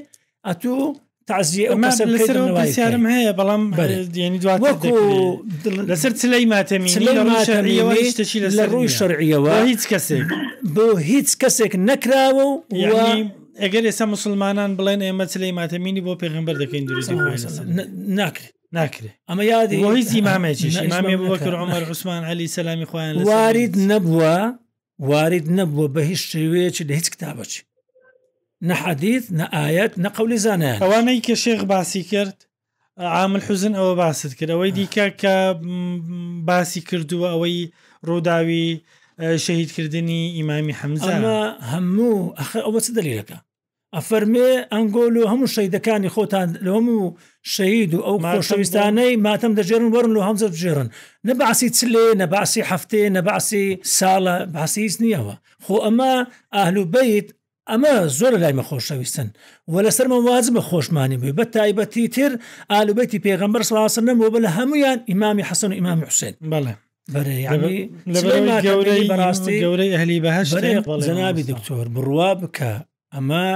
ئەتوو 0.48 0.84
تازیەسیارم 1.30 3.06
هەیە 3.13 3.32
بەڵام 3.39 3.63
دێنی 4.15 4.39
دو 4.42 5.42
لەسەر 5.92 6.12
سلەی 6.22 6.46
ماتەمی 6.54 6.92
لە 8.58 8.63
ڕووی 8.74 8.89
شەرعیەوە 9.00 9.51
هیچ 9.72 9.84
کەسێک 9.92 10.27
بۆ 10.75 10.88
هیچ 11.12 11.30
کەسێک 11.42 11.74
نەکراوە 11.89 12.46
و 12.50 12.54
ئەگەر 13.63 13.83
ئێستا 13.89 14.05
مسلمانان 14.15 14.71
بڵێن 14.77 15.01
ئێمە 15.07 15.25
چلەی 15.33 15.53
ماتەمینی 15.59 16.01
بۆ 16.05 16.13
پێغمبەر 16.21 16.55
دەکەین 16.63 16.83
درستی 16.89 17.15
ناکرێت 18.19 18.53
ناکرێت 18.77 19.15
ئەمە 19.29 19.43
یادی 19.53 19.77
هۆی 19.85 20.01
زیمامێکیمامێ 20.12 21.15
بەکر 21.31 21.53
عمر 21.62 21.81
عوسمان 21.89 22.24
علی 22.31 22.47
سلامی 22.57 22.85
خۆیان 22.91 23.15
وارد 23.31 23.74
نەبووە 23.91 24.38
وارد 25.12 25.45
نەبووە 25.57 25.88
بە 25.95 26.01
هیچ 26.09 26.21
شێوەیەکی 26.33 26.83
لە 26.88 26.93
هیچ 27.00 27.07
کتابەچی 27.13 27.59
نەحەدیث 28.69 29.24
نەئەت 29.39 29.93
نەقولی 30.05 30.38
زانە 30.45 30.71
ئەوانەی 30.83 31.19
کە 31.27 31.35
شێخ 31.43 31.62
باسی 31.74 32.03
کرد 32.12 32.38
عامل 33.17 33.41
حوزن 33.47 33.74
ئەوە 33.79 33.93
باست 34.01 34.33
کرد 34.39 34.51
ئەوەی 34.55 34.71
دیکە 34.77 35.05
کە 35.21 35.35
باسی 36.50 36.81
کردووە 36.89 37.27
ئەوەی 37.33 37.59
ڕووداوی 38.07 38.67
شەهیدکردنی 39.19 40.22
ئیمامی 40.38 40.74
حەمزە 40.81 41.13
هەموو 41.74 42.19
ئەوە 42.65 42.79
چ 42.86 42.88
دلیلەکە 43.00 43.38
ئەفەرمێ 43.95 44.50
ئەنگۆل 44.74 45.15
و 45.17 45.29
هەموو 45.31 45.51
شەیدەکانی 45.55 46.10
خۆتان 46.15 46.48
لەم 46.65 46.88
و 46.98 47.03
شەید 47.53 47.91
و 47.93 48.00
ئەو 48.07 48.17
ماشەویستانەی 48.25 49.13
ماتم 49.25 49.53
دەژێرن 49.60 49.88
وەرن 49.93 50.13
و 50.17 50.25
هەمزە 50.27 50.48
بژێرن 50.53 50.88
نەباسی 51.29 51.67
چلێ 51.77 52.05
نەباسی 52.22 52.62
هەفتێ 52.72 53.01
نەباسی 53.17 53.65
ساڵە 53.98 54.36
باسییس 54.55 54.95
نییەوە 55.03 55.36
خۆ 55.65 55.75
ئەمە 55.86 56.13
ئاهلوبیت 56.55 57.27
ئەمە 57.72 57.93
زۆر 58.19 58.34
لای 58.41 58.55
مەخۆشەویستن 58.60 59.27
و 59.72 59.75
لەسەر 59.86 60.07
مەوازمە 60.13 60.62
خۆشمانی 60.69 61.17
بووی 61.22 61.34
بە 61.39 61.43
تایبەتی 61.55 62.05
تر 62.15 62.31
ئالوبەتی 62.74 63.24
پێغمبەر 63.27 63.62
سلاسن 63.69 64.03
نەمەوە 64.10 64.29
بە 64.34 64.39
لە 64.45 64.50
هەمویان 64.57 64.98
ئیمامی 65.10 65.43
حەسن 65.50 65.69
و 65.72 65.75
ئیمام 65.79 66.00
حوسێن 66.05 66.34
بەڵێ 66.51 66.74
بەڕاستی 67.13 69.53
گەورەی 69.63 69.97
هەلی 70.01 70.17
بەهش 70.25 70.47
زەنابی 71.07 71.43
دکتۆر 71.53 71.85
بڕوا 71.95 72.29
بکە 72.41 72.74
ئەمە 73.13 73.50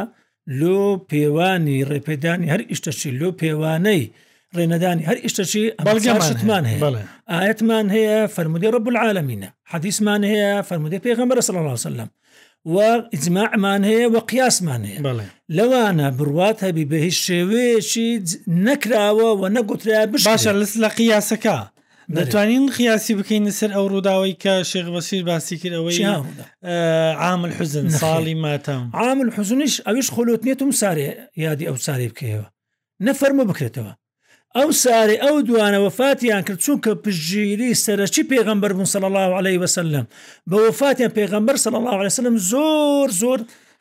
لۆ 0.59 0.77
پێوانی 1.09 1.77
ڕێپێدانی 1.89 2.51
هەر 2.53 2.61
ئیشتەشی 2.71 3.11
لۆ 3.19 3.27
پێوانەی 3.41 4.01
ڕێنەدانی 4.57 5.03
هەر 5.09 5.17
ئیشتەشی 5.23 5.63
بەڵگەمانمان 5.87 6.65
هەیە 6.71 6.81
ئاەتمان 7.33 7.85
هەیە 7.95 8.19
فەرمودی 8.35 8.71
ڕب 8.75 8.85
العالمینە 8.91 9.49
حەدیسمان 9.71 10.21
هەیە 10.31 10.51
فەرمودی 10.69 11.03
پێغەمبەر 11.05 11.37
سڵ 11.47 11.55
الله 11.59 11.73
وسلم 11.79 12.09
و 12.73 12.75
ئجمماعمان 13.15 13.81
هەیە 13.89 14.05
و 14.13 14.15
قیاسمان 14.29 14.81
هەیە 14.89 15.01
لەوانە 15.57 16.07
بڕوات 16.17 16.57
هەبی 16.67 16.85
بە 16.91 16.97
هیچ 17.05 17.17
شێوەیەکی 17.29 18.09
نەکراوە 18.65 19.29
و 19.39 19.41
نەگوتریا 19.55 20.01
باشە 20.25 20.51
لەس 20.61 20.73
لە 20.83 20.89
قیاسەکە 20.99 21.57
دەتوانین 22.17 22.63
خیاسی 22.75 23.13
بکەین 23.19 23.45
سەر 23.59 23.71
ئەو 23.77 23.85
ڕووداوی 23.93 24.35
کە 24.43 24.53
شێخ 24.71 24.87
بەسیر 24.95 25.21
باسی 25.29 25.55
کردەوەی 25.61 26.03
عامل 27.23 27.51
حزن 27.59 27.87
ساڵی 28.01 28.35
ماتام 28.43 28.83
عامل 29.01 29.29
حزنش 29.37 29.73
ئەوش 29.87 30.07
خۆلوت 30.15 30.41
نێت 30.47 30.61
و 30.61 30.71
سارێ 30.81 31.09
یادی 31.45 31.65
ئەو 31.69 31.77
ساری 31.85 32.09
بکەیەوە 32.11 32.47
نەفەرمە 33.05 33.43
بکرێتەوە 33.49 33.93
ئەو 34.57 34.69
سارێ 34.83 35.15
ئەو 35.25 35.35
دوانە 35.47 35.79
وەفاتیان 35.85 36.41
کرد 36.47 36.59
چونکە 36.65 36.91
پژگیری 37.03 37.79
سەرەکی 37.85 38.23
پێغمبەر 38.33 38.71
مسل 38.81 39.03
الله 39.07 39.29
عليه 39.39 39.57
وسلم 39.63 40.05
بە 40.49 40.57
وفاتیان 40.67 41.09
پێغمبەر 41.17 41.55
سل 41.63 41.73
الله 41.79 41.93
عليه 41.99 42.11
وسلم 42.13 42.35
زۆر 42.51 43.09
زۆر 43.21 43.39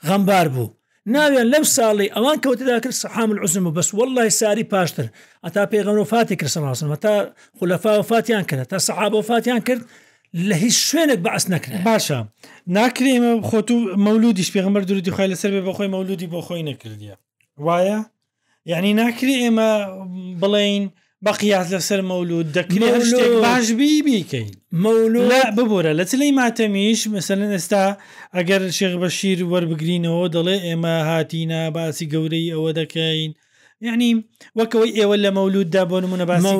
غەمبار 0.09 0.49
بوو 0.55 0.69
ناویان 1.13 1.47
لەم 1.53 1.65
ساڵی 1.77 2.07
ئەوان 2.17 2.39
کەوتدا 2.45 2.75
کرد 2.85 2.97
سەحام 3.03 3.31
العزم 3.35 3.67
و 3.67 3.71
بەس 3.77 3.89
وڵی 4.01 4.31
ساری 4.39 4.65
پاشتر 4.73 5.07
ئەتا 5.45 5.63
پێغەمە 5.75 6.01
وفاتی 6.05 6.37
کرد 6.41 6.51
سەڕاستن 6.55 6.95
تا 6.95 7.33
خولەفا 7.61 7.93
وفاتیان 7.99 8.45
کرد 8.51 8.63
تا 8.73 8.79
سەحاب 8.89 9.15
وفاتیان 9.21 9.61
کرد 9.69 9.83
لە 10.49 10.55
هیچ 10.65 10.77
شوێنێک 10.91 11.21
بەعس 11.27 11.45
نەکرێت 11.53 11.83
باشە 11.89 12.21
ناکرێمە 12.79 13.33
خۆت 13.49 13.69
و 13.71 13.79
مەولودیش 14.07 14.49
پێغمبەر 14.57 14.85
درودی 14.91 15.11
خی 15.17 15.27
لەسەر 15.33 15.51
بێ 15.55 15.63
بەخۆی 15.69 15.89
مەولودی 15.95 16.29
بۆ 16.33 16.41
خۆی 16.47 16.63
نەکردیە 16.71 17.15
وایە 17.67 17.99
یعنی 18.67 18.95
ناکری 19.01 19.35
ئێمە 19.43 19.71
بڵین 20.41 20.85
بە 21.25 21.33
قیاس 21.41 21.67
لەسەر 21.75 22.01
مەولود 22.11 22.47
دەکرێت 22.57 23.03
شتێک 23.11 23.35
باش 23.45 23.67
بیبیکەین 23.81 24.49
مەولود 24.83 25.35
ببۆرە 25.57 25.93
لە 25.99 26.05
چلەی 26.11 26.33
ماتەمیش 26.41 27.01
مثلەن 27.17 27.51
ئێستا 27.57 27.85
ئەگەر 28.37 28.63
شێخ 28.79 28.95
بەشیر 29.03 29.39
وەربگرینەوە 29.51 30.25
دەڵێ 30.35 30.57
ئێمە 30.67 30.95
هاتیە 31.09 31.63
باسی 31.77 32.07
گەورەی 32.13 32.53
ئەوە 32.55 32.71
دەکەین 32.81 33.31
یعنی 33.87 34.11
وەکەوەی 34.59 34.91
ئێوە 34.99 35.17
لە 35.25 35.31
مەولوددا 35.37 35.83
بۆ 35.91 35.97
نمونە 36.05 36.25
باسی 36.31 36.55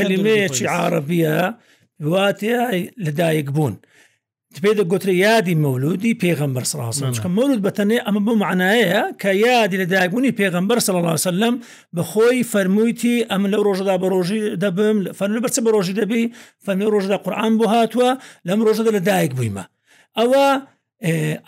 کەلیمەیەکی 0.00 0.64
عربیە 0.80 1.38
واتێ 2.12 2.52
لەدایک 3.04 3.48
بوون 3.54 3.74
پێ 4.64 4.70
دەگوترە 4.78 5.14
یادی 5.24 5.56
مەولودی 5.64 6.18
پێغمبەر 6.24 6.64
سڵاسکە 6.70 7.28
مەولود 7.36 7.60
بەتەنێ 7.66 7.98
ئەمە 8.06 8.20
بۆ 8.26 8.32
معنایەیە 8.42 9.02
کە 9.22 9.30
یادی 9.44 9.78
لە 9.82 9.86
داگونی 9.94 10.36
پێغمبەر 10.40 10.78
سڵ 10.86 10.96
لەسلم 11.06 11.54
بەخۆی 11.96 12.46
فەرموویتی 12.52 13.16
ئەم 13.30 13.42
لەو 13.52 13.62
ڕۆژدا 13.68 13.94
بە 14.02 14.06
ڕۆژی 14.14 14.42
دەبم 14.62 14.96
فەرمی 15.18 15.40
بەرچە 15.44 15.60
بە 15.64 15.70
ڕۆژی 15.76 15.94
دەبی 16.00 16.24
فەرمی 16.64 16.90
ڕۆژدا 16.94 17.16
قورآان 17.24 17.52
بۆ 17.58 17.66
هاتووە 17.74 18.10
لەم 18.48 18.60
ڕۆژەدا 18.66 18.90
لە 18.96 19.00
دایک 19.08 19.30
بوویمە 19.38 19.64
ئەوە 20.18 20.46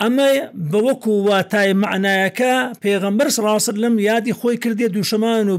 ئەمە 0.00 0.26
بەوەکو 0.72 1.10
واتای 1.28 1.72
معنایەکە 1.82 2.52
پێغمبەر 2.84 3.28
سراسر 3.36 3.74
لەم 3.82 3.94
یادی 4.08 4.32
خۆی 4.38 4.56
کردێ 4.62 4.86
دووشەمان 4.94 5.46
و 5.52 5.56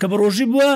کە 0.00 0.06
بەڕۆژی 0.10 0.46
بووە 0.52 0.70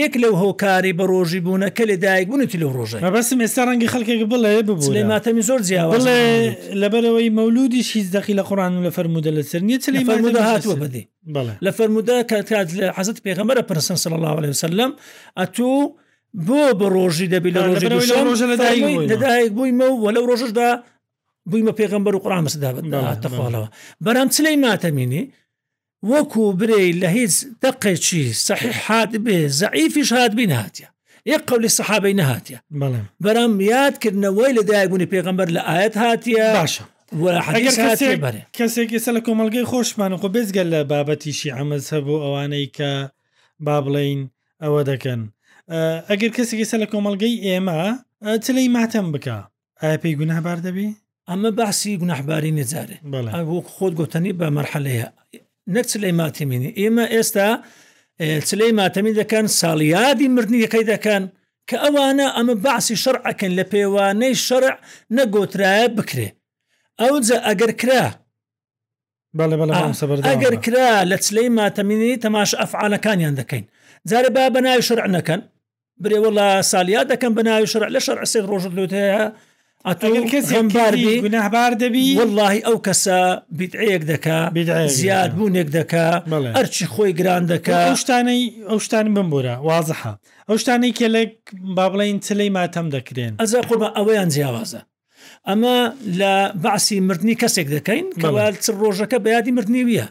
یەک 0.00 0.12
لەو 0.22 0.32
هۆکاری 0.42 0.92
بە 0.98 1.04
ڕۆژی 1.12 1.40
بوونە 1.44 1.68
کە 1.76 1.82
لە 1.90 1.96
دایک 2.04 2.26
بوونیتی 2.28 2.58
لەو 2.62 2.70
ڕۆژە 2.76 2.96
بەسم 3.16 3.38
ئێستا 3.44 3.62
ڕەنگی 3.68 3.88
خەکێک 3.94 4.20
بڵێ 4.32 4.52
ببوو 4.68 4.92
ماتەمی 5.12 5.42
زۆر 5.48 5.60
جیاواڵێ 5.68 6.28
لەبەرەوەی 6.82 7.30
مەولودی 7.38 7.82
شیز 7.90 8.06
دەقی 8.16 8.34
لە 8.40 8.44
قڕان 8.48 8.72
و 8.78 8.84
لە 8.86 8.90
فەرمودە 8.96 9.30
لە 9.38 9.42
سەر 9.50 9.62
نیە 9.68 9.78
لە 9.96 10.02
فەرمودە 10.10 10.42
هاتووە 10.50 10.76
بەدی 10.82 11.04
لە 11.64 11.70
فەرمودە 11.78 12.16
کەات 12.30 12.68
لە 12.80 12.86
حەزت 12.96 13.16
پێغەمەرە 13.26 13.62
پرسن 13.68 13.96
سڵ 14.04 14.12
الله 14.18 14.32
عليه 14.38 14.50
وسلم 14.56 14.90
ئەتوو 15.40 15.78
بۆ 16.46 16.60
بە 16.80 16.86
ڕۆژی 16.96 17.26
دەبی 17.34 17.50
لە 17.56 17.60
ڕۆژی 17.68 18.46
لەدایک 19.12 19.48
بوویمە 19.56 19.86
و 20.00 20.04
لەو 20.16 20.24
ڕۆژشدا 20.30 20.68
بوویمە 21.50 21.72
پێغمبەر 21.80 22.14
و 22.16 22.22
قڕامەسدابتەخواڵەوە 22.24 23.68
بەرام 24.04 24.28
چلەی 24.34 24.56
ماتەمینی 24.64 25.22
وەکو 26.12 26.44
برەی 26.60 26.90
لە 27.02 27.08
هیچ 27.16 27.34
دقێکی 27.64 28.24
سەححات 28.46 29.10
بێ 29.24 29.38
زعیفیش 29.60 30.08
هاات 30.16 30.32
بین 30.38 30.50
هااتە 30.58 30.86
یەک 31.32 31.42
قولی 31.50 31.70
سەحابەی 31.78 32.14
نهاتە 32.20 32.58
بەرام 33.24 33.52
یادکردنەوەی 33.74 34.52
لە 34.58 34.62
دایبوونی 34.70 35.10
پێغمبەر 35.14 35.48
لە 35.56 35.62
ئاەت 35.70 35.94
هااتە 36.02 36.34
باشە 36.58 36.84
کەسێکی 38.58 38.98
سە 39.04 39.10
لە 39.16 39.20
کۆمەلگەی 39.26 39.68
خۆشمان 39.70 40.12
خۆ 40.20 40.26
بێزگەل 40.34 40.68
لە 40.74 40.80
بابەتیشی 40.92 41.54
ئەمەز 41.56 41.84
هەبوو 41.94 42.22
ئەوانەی 42.24 42.66
کە 42.76 42.90
با 43.66 43.76
بڵین 43.84 44.20
ئەوە 44.62 44.80
دەکەن 44.90 45.20
ئەگەر 46.10 46.30
کەسێکی 46.36 46.68
سە 46.70 46.76
لە 46.82 46.86
کۆمەلگەی 46.92 47.34
ئێمە 47.46 47.80
چلەی 48.44 48.68
ماتەم 48.76 49.06
بکە 49.14 49.38
ئایا 49.80 49.96
پێی 50.02 50.14
گونابار 50.20 50.58
دەبی 50.66 50.88
ئەمە 51.30 51.50
باسی 51.58 51.92
گونەحباری 52.00 52.52
نێجارێ 52.58 52.96
بۆ 53.50 53.58
خۆت 53.74 53.92
گۆتەنی 54.00 54.32
بە 54.38 54.46
مەرحەلەیە 54.56 55.08
نەک 55.74 55.86
سلەی 55.94 56.12
ماتیمینی 56.20 56.70
ئێمە 56.80 57.04
ئێستا 57.14 57.48
سلەی 58.48 58.72
ماتەمی 58.80 59.12
دەکەن 59.20 59.46
ساڵیادی 59.60 60.26
مردنی 60.34 60.58
یەکەی 60.64 60.84
دەکەن 60.92 61.22
کە 61.68 61.76
ئەوانە 61.84 62.26
ئەمە 62.36 62.54
باسی 62.64 62.96
شەرعەکەن 63.04 63.52
لە 63.58 63.64
پێوانەی 63.72 64.34
شەرع 64.46 64.72
نەگۆترایە 65.16 65.86
بکرێ 65.98 66.28
ئەوجە 67.00 67.36
ئەگەر 67.46 67.72
کرا 67.80 68.04
ئەگەر 70.30 70.54
کرا 70.64 70.88
لە 71.10 71.16
سلەی 71.26 71.48
ماتەمینی 71.58 72.20
تەماش 72.24 72.50
ئەفعالەکانیان 72.60 73.34
دەکەین 73.40 73.64
جارە 74.10 74.28
با 74.36 74.44
بەناوی 74.56 74.84
شەرع 74.88 75.06
نەکەن 75.16 75.40
برێوەڵە 76.02 76.48
سالیات 76.72 77.06
دەکەم 77.12 77.32
بەناوی 77.38 77.68
شەرع 77.72 77.88
لە 77.94 78.00
شەرع 78.06 78.24
سێک 78.32 78.44
ڕۆژت 78.50 78.72
لوتەیە 78.78 79.22
گوناهبار 79.82 81.72
دەبی 81.82 82.06
واللهی 82.18 82.60
ئەو 82.66 82.76
کەسە 82.86 83.18
بیتەیەک 83.58 84.02
دەکا 84.12 84.38
زیاد 84.98 85.30
بوونێک 85.36 85.68
دەکا 85.78 86.08
ئەرچی 86.56 86.86
خۆی 86.92 87.12
گران 87.18 87.42
دەکا 87.52 87.80
شتانەی 88.00 88.42
ئەو 88.70 88.78
شتان 88.84 89.06
بمبورە 89.16 89.54
وازحە 89.66 90.12
ئەو 90.48 90.56
شتانەی 90.62 90.92
کێلێک 90.98 91.32
با 91.76 91.84
بڵین 91.92 92.18
چلەی 92.26 92.50
ماتەم 92.56 92.86
دەکرێن 92.96 93.32
ئەزە 93.40 93.58
قوربە 93.68 93.88
ئەوەیان 93.96 94.28
جیاوازە 94.34 94.80
ئەمە 95.48 95.76
لە 96.20 96.32
باسی 96.64 96.96
مردنی 97.08 97.34
کەسێک 97.42 97.66
دەکەین 97.76 98.06
کەوال 98.22 98.54
چ 98.62 98.66
ڕۆژەکە 98.82 99.18
بەیادی 99.26 99.52
مردنی 99.56 99.82
ویە 99.88 100.06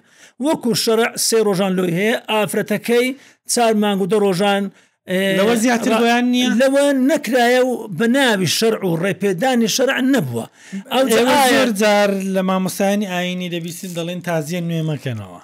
وەکو 0.48 0.72
شەرع 0.84 1.10
سێ 1.28 1.40
ڕۆژان 1.48 1.72
لۆی 1.78 1.96
هەیە 2.00 2.16
ئافرەتەکەی 2.32 3.06
چار 3.54 3.74
مانگودە 3.82 4.18
ڕۆژان 4.26 4.64
لەوە 5.10 5.56
زیاتر 5.64 5.94
بۆیان 6.02 6.26
نییە 6.34 6.50
لەوە 6.62 6.84
نەکرایە 7.12 7.62
و 7.66 7.74
بەناوی 8.00 8.50
شەرع 8.58 8.84
و 8.90 8.96
ڕێپێدانی 9.04 9.70
شەرع 9.76 9.98
نەبووە 10.14 10.46
ئەو 10.94 11.70
جار 11.82 12.10
لە 12.36 12.42
مامۆسانی 12.50 13.08
ئاینی 13.14 13.50
دەبیستین 13.54 13.92
دەڵێن 13.98 14.22
تازیە 14.30 14.62
نوێ 14.70 14.84
مەکەنەوە 14.92 15.40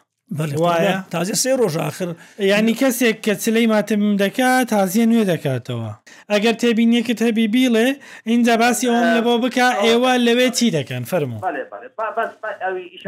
وایە 0.65 0.95
تازی 1.13 1.35
سێ 1.43 1.51
ڕۆژ 1.59 1.75
آخر 1.89 2.09
ینی 2.51 2.75
کەسێک 2.81 3.17
کە 3.25 3.33
چلەی 3.43 3.67
ماتم 3.71 4.01
دەکات 4.23 4.67
تازیە 4.73 5.05
نوێ 5.11 5.23
دەکاتەوە 5.33 5.91
ئەگەر 6.31 6.55
تێبینیەکت 6.61 7.19
هەبی 7.27 7.45
بیڵێ 7.53 7.87
اینجا 8.31 8.53
باسی 8.61 8.87
ئەوم 8.91 9.07
لەبۆ 9.15 9.33
بک 9.43 9.57
ئێوە 9.83 10.13
لەوێ 10.27 10.47
چی 10.57 10.67
دەکەن 10.75 11.03
فەرمو 11.09 11.39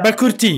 بە 0.06 0.12
کورتی 0.20 0.56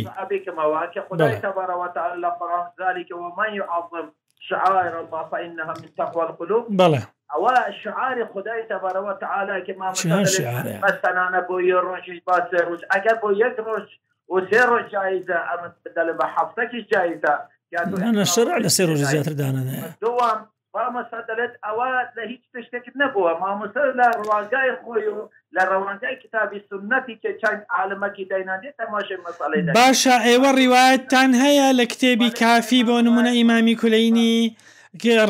شعائر 4.42 5.00
الله 5.00 5.30
فإنها 5.30 5.66
من 5.74 5.96
تقوى 5.98 6.24
القلوب 6.24 6.78
بلى 6.78 7.00
ئەوە 7.34 7.54
شعاری 7.84 8.26
خدای 8.34 8.62
تەبارەوە 8.72 9.14
تعالا 9.24 9.58
که 9.66 9.74
ما 9.80 9.90
مەستانانە 9.94 11.46
بۆ 11.50 11.56
یە 11.72 11.80
ڕۆژی 11.88 12.18
با 12.28 12.36
سێ 12.52 12.60
ڕۆژ 12.68 12.82
ئەگەر 12.94 13.16
بۆ 13.24 13.30
یەک 13.46 13.56
ڕۆژ 13.68 13.86
و 14.34 14.40
سێ 14.50 14.62
ڕۆژ 14.72 14.86
جایزە 14.96 15.38
ئەمە 15.50 15.68
بدە 15.86 16.02
لە 16.10 16.14
بە 16.20 16.26
حفتەکی 16.36 16.88
جایزە 16.94 17.34
یا 17.76 18.24
شرع 18.36 18.58
لە 18.66 18.70
سێ 18.76 18.84
ڕۆژ 18.90 19.02
زیاتر 19.12 19.34
داە 19.40 19.60
دوام 20.02 20.40
مامۆستا 20.76 21.20
دەبێت 21.30 21.54
ئەوە 21.66 21.88
لە 22.18 22.24
هیچ 22.32 22.44
پشتێکت 22.54 22.96
نەبووە 23.02 23.32
مامۆسە 23.44 23.84
لە 24.00 24.08
ڕوانگای 24.20 24.70
خۆی 24.82 25.08
و 25.16 25.18
لە 25.56 25.62
ڕەوانگای 25.72 26.16
کتابی 26.24 26.60
سنەتی 26.70 27.16
کە 27.22 27.30
چەند 27.42 27.62
عالمەکی 27.78 28.30
دایناندێت 28.32 28.76
تەماشای 28.82 29.22
مەساڵی 29.26 29.62
باشە 29.80 30.16
ئێوە 30.30 30.50
ڕیواەتتان 30.60 31.32
هەیە 31.44 31.68
لە 31.80 31.86
کتێبی 31.92 32.36
کافی 32.42 32.82
بۆ 32.88 32.96
نمونە 33.08 33.32
ئیمامی 33.38 33.76
کولینی. 33.82 34.36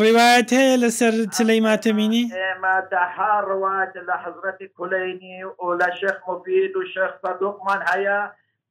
ڕواات 0.03 0.49
هەیە 0.59 0.75
لەسەر 0.83 1.13
چلەی 1.35 1.61
ماتەمینی 1.67 2.23
ئێمەداها 2.41 3.31
ڕوات 3.49 3.91
لە 4.07 4.15
حزرەتی 4.23 4.67
کولینی 4.77 5.35
و 5.63 5.65
لە 5.81 5.89
شەخ 5.99 6.17
مفید 6.29 6.73
و 6.77 6.87
شەخ 6.93 7.13
سەدوقمان 7.23 7.81
هەیە 7.91 8.19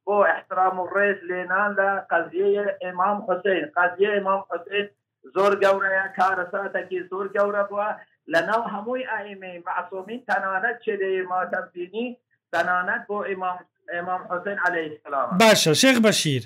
بۆ 0.05 0.17
احترام 0.33 0.75
و 0.79 0.89
ڕێز 0.95 1.19
لێنان 1.29 1.69
لە 1.79 1.89
قەزیە 2.11 2.65
ئێمام 2.83 3.17
حوسین 3.27 3.63
قەزیە 3.77 4.09
ئێمام 4.15 4.41
حوسین 4.51 4.87
زۆر 5.35 5.53
گەورەیە 5.63 6.05
کارەساتەکی 6.17 6.99
زۆر 7.11 7.25
گەورە 7.35 7.63
بووە 7.69 7.89
لە 8.33 8.41
ناو 8.49 8.61
هەمووی 8.73 9.09
ئایمەی 9.11 9.57
معسومین 9.67 10.19
تەنانەت 10.29 10.77
چێدەی 10.85 11.27
ماتەبینی 11.31 12.07
تەنانەت 12.53 13.01
بۆ 13.09 13.17
ئیمام 13.29 13.57
ئێمام 13.93 14.21
حوسین 14.31 14.57
عليه 14.65 14.85
السلام 14.91 15.29
باشە 15.43 15.73
شێخ 15.81 15.97
بەشیر. 16.05 16.43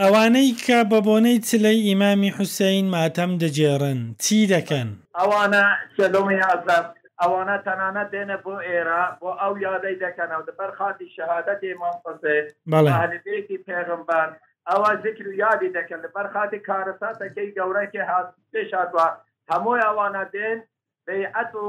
ئەوانەی 0.00 0.50
کە 0.64 0.78
بە 0.90 0.98
بۆنەی 1.06 1.42
چلەی 1.48 1.78
ئیمامی 1.88 2.34
حوسین 2.36 2.86
ماتەم 2.94 3.30
دەجێڕن 3.42 4.00
چی 4.24 4.38
دەکەن 4.54 4.88
ئەوانە 5.18 5.64
سەلومی 5.96 6.40
ئازب 6.46 6.86
ئەوانە 7.20 7.56
تەنانە 7.66 8.04
دێنە 8.12 8.36
بۆ 8.44 8.54
ئێرە 8.68 9.02
بۆ 9.20 9.30
ئەو 9.40 9.52
یادەی 9.66 9.96
دەکەنەوە 10.04 10.44
دەبەر 10.48 10.70
خاتی 10.78 11.08
شەهادەت 11.16 11.60
ئێمان 11.68 11.96
فەسێ 12.04 12.36
بەڵێکی 12.70 13.58
پێغمبان 13.68 14.30
ئەوە 14.70 14.90
ذکر 15.04 15.24
و 15.28 15.32
یادی 15.42 15.72
دەکەن 15.78 16.00
لە 16.04 16.08
بەرخاتی 16.16 16.64
کارەساتەکەی 16.68 17.54
گەورەکی 17.58 18.06
هاات 18.10 18.28
پێش 18.52 18.70
هاتووە 18.78 19.06
هەمووی 19.50 19.84
ئەوانە 19.86 20.24
دێن 20.34 20.58
بەعەت 21.06 21.52
و 21.56 21.66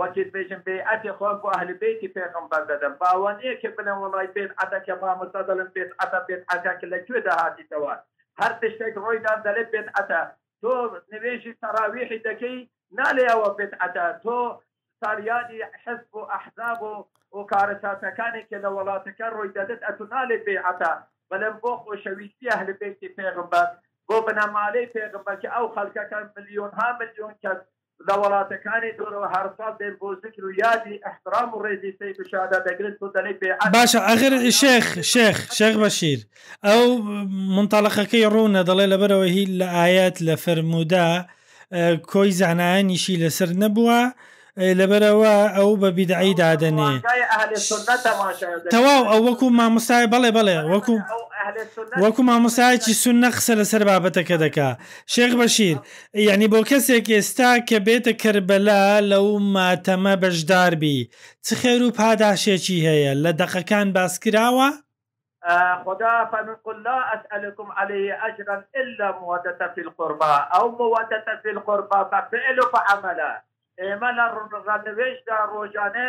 وەکیت 0.00 0.28
بێژم 0.34 0.60
بێعەتی 0.66 1.14
خۆم 1.18 1.36
بۆ 1.42 1.48
ئەهلی 1.54 1.76
بێتی 1.82 2.08
پێغم 2.16 2.44
بەردەدەم 2.52 2.94
باوان 3.02 3.36
ەیەکە 3.46 3.68
بنە 3.76 3.94
وڵای 4.02 4.32
بێت 4.36 4.52
ئەدەکە 4.60 4.94
مامەستا 5.02 5.40
دەڵم 5.48 5.68
بێت 5.74 5.90
ئەتا 6.00 6.20
بێت 6.28 6.42
ئەکە 6.50 6.86
لەکوێ 6.92 7.18
داهاتیتەوە 7.26 7.94
هەر 8.40 8.52
تشتێک 8.60 8.94
ڕۆیدا 9.04 9.34
دەلێت 9.46 9.68
بێت 9.74 9.88
ئەتا 9.96 10.22
تۆ 10.62 10.74
نوێژی 11.12 11.52
تەراویحی 11.62 12.22
دەکەی 12.28 12.58
نالێ 12.98 13.24
ئەوە 13.30 13.48
بێت 13.58 13.72
ئەتا 13.82 14.06
تۆ 14.24 14.38
ساریانی 15.00 15.60
حزب 15.82 16.10
و 16.18 16.28
ئەحزاب 16.32 16.80
و 16.90 16.94
و 17.36 17.46
کارەساتەکانێک 17.52 18.48
لە 18.64 18.68
وڵاتەکە 18.76 19.26
ڕۆی 19.36 19.54
دەدەت 19.58 19.80
ئەتونالێت 19.88 20.42
بێعەتا 20.48 20.92
بەلم 21.32 21.54
بۆ 21.64 21.72
خۆشەویستی 21.84 22.54
هەل 22.60 22.70
بێتی 22.80 23.08
پێغمبەر 23.18 23.68
بۆ 24.08 24.16
بنەمالەی 24.26 24.90
پێغمبەرکە 24.96 25.48
ئەو 25.56 25.66
خەلکەکان 25.76 26.24
ملیۆن 26.34 26.72
ها 26.78 26.88
ملیۆن 27.00 27.32
کەس 27.44 27.60
لە 28.08 28.14
وڵاتەکانی 28.22 28.92
دورەوە 28.98 29.28
هەرسال 29.36 29.72
دێن 29.80 29.94
بۆ 30.00 30.08
ذکر 30.24 30.42
و 30.46 30.50
یادی 30.64 30.96
ئەحترام 31.06 31.48
و 31.54 31.62
ڕێزی 31.64 31.92
سی 31.98 32.10
بشادە 32.18 32.58
دەگرن 32.66 32.94
تۆ 33.00 33.06
دەنەی 33.16 33.36
پێ 33.40 33.48
باشە 33.76 34.00
ئەغر 34.08 34.32
شێخ 34.60 34.86
شێخ 35.12 35.38
شێخ 35.58 35.74
بەشیر 35.82 36.20
ئەو 36.68 36.84
منتەڵەقەکەی 37.56 38.28
ڕوونە 38.34 38.62
دەڵێ 38.68 38.86
لەبەرەوە 38.92 39.28
هیچ 39.36 39.50
لە 39.60 39.68
ئاەت 39.78 40.16
لە 40.26 40.34
فرەرمودا 40.42 41.10
کۆی 42.12 42.30
زانایانیشی 42.40 43.20
لەسەر 43.22 43.50
نەبووە. 43.62 44.00
لەبەرەوە 44.58 45.34
ئەو 45.56 45.70
بە 45.80 45.88
بیدعی 45.96 46.34
دادنێ 46.40 46.92
تەواو 48.74 49.02
ئەو 49.10 49.20
وەکو 49.28 49.46
مامۆستای 49.58 50.10
بڵێ 50.12 50.30
بڵێ 50.36 50.58
وەکو 50.72 50.96
وەکو 52.02 52.22
مامۆسایکی 52.30 52.92
سون 53.02 53.16
نەخسە 53.24 53.52
لەسەر 53.60 53.82
بابەتەکە 53.88 54.36
دەکا 54.44 54.70
شێخ 55.14 55.32
بەشیر 55.40 55.76
یعنی 56.28 56.46
بۆ 56.52 56.60
کەسێک 56.70 57.06
ئێستا 57.16 57.50
کە 57.68 57.76
بێتە 57.86 58.12
کربەلا 58.22 58.84
لەو 59.10 59.26
ماتەمە 59.54 60.14
بەشداربی 60.22 60.98
چ 61.44 61.48
خێر 61.60 61.80
و 61.82 61.94
پاداشێکی 61.98 62.78
هەیە 62.88 63.12
لە 63.24 63.32
دەقەکان 63.40 63.86
باس 63.96 64.14
کراوە؟ 64.24 64.68
خدا 65.84 66.12
فنقل 66.30 66.78
لا 66.86 66.98
أسألكم 67.16 67.68
عليه 67.78 68.12
أجرا 68.28 68.56
إلا 68.80 69.08
مودة 69.20 69.60
في 69.74 69.80
القربى 69.86 70.34
أو 70.56 70.64
مودة 70.80 71.24
في 71.42 71.50
القربى 71.54 72.00
ففعل 72.10 72.58
فعملا 72.72 73.42
ئێمە 73.86 74.10
لە 74.18 74.24
ڕژانەوێژدا 74.52 75.38
ڕۆژانە 75.52 76.08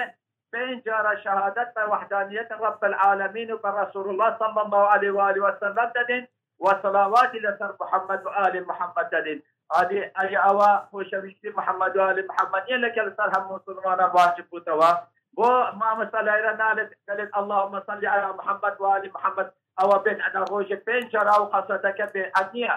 پێنجارە 0.52 1.14
شهادت 1.24 1.70
بە 1.76 1.84
وحدانیت 1.92 2.50
رب 2.66 2.80
العالمین 2.92 3.50
و 3.52 3.62
بە 3.64 3.70
رسول 3.82 4.06
الله 4.12 4.30
صلى 4.42 4.60
الله 4.66 4.84
عليه 4.96 5.12
وآله 5.18 5.42
وسلم 5.48 5.88
دەدەین 5.98 6.24
وصلواتي 6.66 7.40
لسر 7.46 7.72
محمد 7.82 8.20
وآل 8.28 8.56
محمد 8.70 9.08
دەدەین 9.14 9.40
عادي 9.76 10.02
ئەلی 10.18 10.38
ئەوە 10.46 10.72
خۆشەویستی 10.90 11.54
محەممەد 11.58 11.94
وآل 12.00 12.18
محەممەد 12.30 12.66
لەکە 12.84 13.02
لەسەر 13.08 13.30
هەموو 13.36 13.64
سلمانە 13.68 14.06
واجب 14.18 14.46
بووتەوە 14.52 14.92
بۆ 15.38 15.50
مامەسە 15.82 16.20
لایرە 16.28 16.54
نالێت 16.62 16.90
دەێت 17.08 17.32
اللهم 17.40 17.74
صل 17.88 18.02
على 18.16 18.28
محمد 18.40 18.76
وآل 18.84 19.04
محمد 19.16 19.48
ئەوە 19.80 19.98
بێن 20.04 20.20
ئەدا 20.26 20.40
ڕۆژێک 20.52 20.82
پێنجارە 20.88 21.34
و 21.42 21.50
قەسەتەکە 21.54 22.06
بێ 22.14 22.24
ئەنیە 22.36 22.76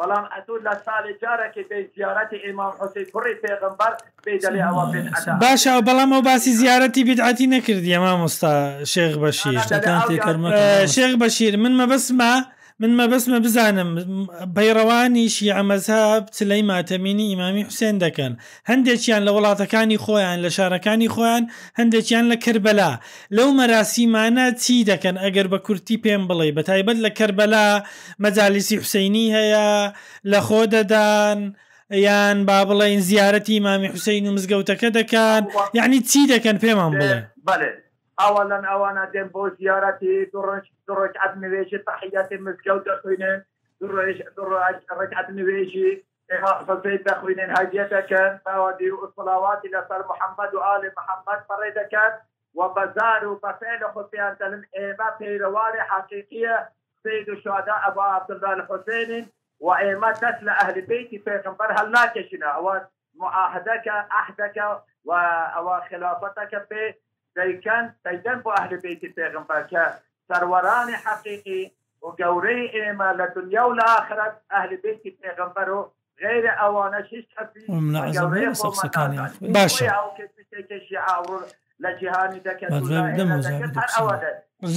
بەڵام 0.00 0.26
ئەتور 0.34 0.58
لە 0.66 0.74
ساڵێ 0.86 1.12
جارەکە 1.22 1.62
پێی 1.70 1.84
زیارەتی 1.96 2.38
ئێمام 2.44 2.72
حوسی 2.78 3.04
کوڕی 3.12 3.34
پێغمبەر 3.44 3.92
پێی 4.24 4.38
دەڵێ 4.42 4.60
ئەوە 4.66 4.82
باشە 5.42 5.72
بەڵام 5.88 6.10
و 6.12 6.20
باسی 6.28 6.52
زیارەتی 6.60 7.02
بدعاتی 7.08 7.46
نەکردی 7.54 7.94
ئەما 7.96 8.12
مستا 8.22 8.52
شێخ 8.92 9.12
بەشیر 9.22 9.56
شتەکان 9.64 9.98
تێکەرمە 10.08 10.48
شێخ 10.94 11.12
بەشیر 11.22 11.54
من 11.62 11.72
مەبەسمە 11.80 12.32
من 12.82 12.90
مەبەسمە 13.00 13.38
بزانم 13.44 13.90
بەیڕەوانیشی 14.56 15.46
ئەمەزهاب 15.56 16.24
تلەی 16.36 16.62
ماتەمینی 16.70 17.26
ئیمامی 17.30 17.62
حوسێن 17.68 17.96
دەکەن 18.04 18.32
هەندێکیان 18.70 19.22
لە 19.26 19.30
وڵاتەکانی 19.36 20.00
خۆیان 20.04 20.38
لە 20.44 20.50
شارەکانی 20.56 21.08
خۆیان 21.14 21.44
هەندێکیان 21.78 22.24
لە 22.32 22.36
کربەلا 22.44 22.92
لەو 23.36 23.48
مەراسیمانە 23.58 24.46
چی 24.62 24.76
دەکەن 24.90 25.16
ئەگەر 25.24 25.46
بە 25.52 25.58
کورتی 25.66 25.96
پێم 26.04 26.22
بڵێ 26.28 26.48
بە 26.56 26.62
تایبەت 26.68 26.98
لە 27.04 27.10
کربەلا 27.18 27.66
مەجالیسی 28.24 28.76
حوسینی 28.82 29.26
هەیە 29.36 29.68
لە 30.32 30.40
خۆ 30.46 30.62
دەدان. 30.74 31.38
یان 32.06 32.38
با 32.48 32.58
بڵێن 32.68 33.00
زیارەتی 33.08 33.60
مامی 33.66 33.88
حوسین 33.94 34.24
و 34.26 34.34
مزگەوتەکە 34.36 34.88
دەکەن 34.98 35.42
یعنی 35.78 35.98
چی 36.10 36.20
دەکەن 36.32 36.56
پێمان 36.64 36.92
بڵێ 37.48 37.70
ئەوەن 38.22 38.52
ئەوانە 38.70 39.04
دێن 39.14 39.28
بۆ 39.34 39.42
زیارەتی 39.58 40.14
ڕۆژات 40.96 41.32
نوێژی 41.42 41.84
تحیاتی 41.88 42.42
مزگە 42.44 42.72
و 42.76 42.84
دەخوێنێ 42.88 43.32
ڕژات 44.98 45.28
نوێژی 45.38 45.90
حافظی 46.44 47.02
دەخوێنێن 47.08 47.50
هەجێتەکەن 47.58 48.32
باوادی 48.44 48.90
و 48.98 49.02
سڵاواتی 49.14 49.72
لەسەر 49.74 50.00
محەممەد 50.10 50.52
و 50.54 50.64
عالی 50.68 50.90
محەممەد 50.98 51.40
پڕێ 51.48 51.70
دەکەن 51.80 52.12
و 52.58 52.60
بەزار 52.76 53.22
و 53.26 53.40
بەفعل 53.44 53.80
خۆپیان 53.94 54.32
دەلم 54.40 54.62
ئێمە 54.76 55.08
پەیرواری 55.18 55.86
حقیقیە 55.90 56.56
سید 57.02 57.26
و 57.32 57.40
شهدا 57.44 57.76
ئەبا 57.84 58.06
عبدالله 58.18 58.64
حسێنین 58.70 59.26
و 59.64 59.68
ئێمە 59.82 60.10
دەست 60.22 60.40
لە 60.48 60.52
ئەهلی 60.58 60.82
بیتی 60.90 61.22
پێغمبەر 61.26 61.70
هەل 61.78 61.88
ناکەشینە 61.96 62.48
ئەوە 62.56 62.74
معاهدەکە 63.20 63.96
ئەحدەکە 64.14 64.66
و 65.08 65.10
ئەوە 65.54 65.76
خلافتەکە 65.88 66.60
پێ 66.70 66.84
دەیکەن 67.38 67.84
دەیدەن 68.04 68.38
بۆ 68.44 68.50
ئەهلبیتی 68.58 69.08
پێغمبەرکە 69.16 69.84
سەروەرانی 70.28 70.96
حقیقی 71.06 71.62
و 72.02 72.06
گەورەی 72.20 72.70
ئێمە 72.74 73.10
لە 73.20 73.26
دنیا 73.36 73.64
و 73.68 73.76
لە 73.78 73.84
آخرەت 74.00 74.34
ئەهلبیتی 74.52 75.10
پێغمبەر 75.22 75.68
و 75.78 75.80
غیرە 76.22 76.52
ئەوانە 76.62 77.00
شش 77.08 77.24
باشە 79.56 79.84
لە 81.84 81.90
جیهانی 82.00 82.40
دەکەن 82.48 82.68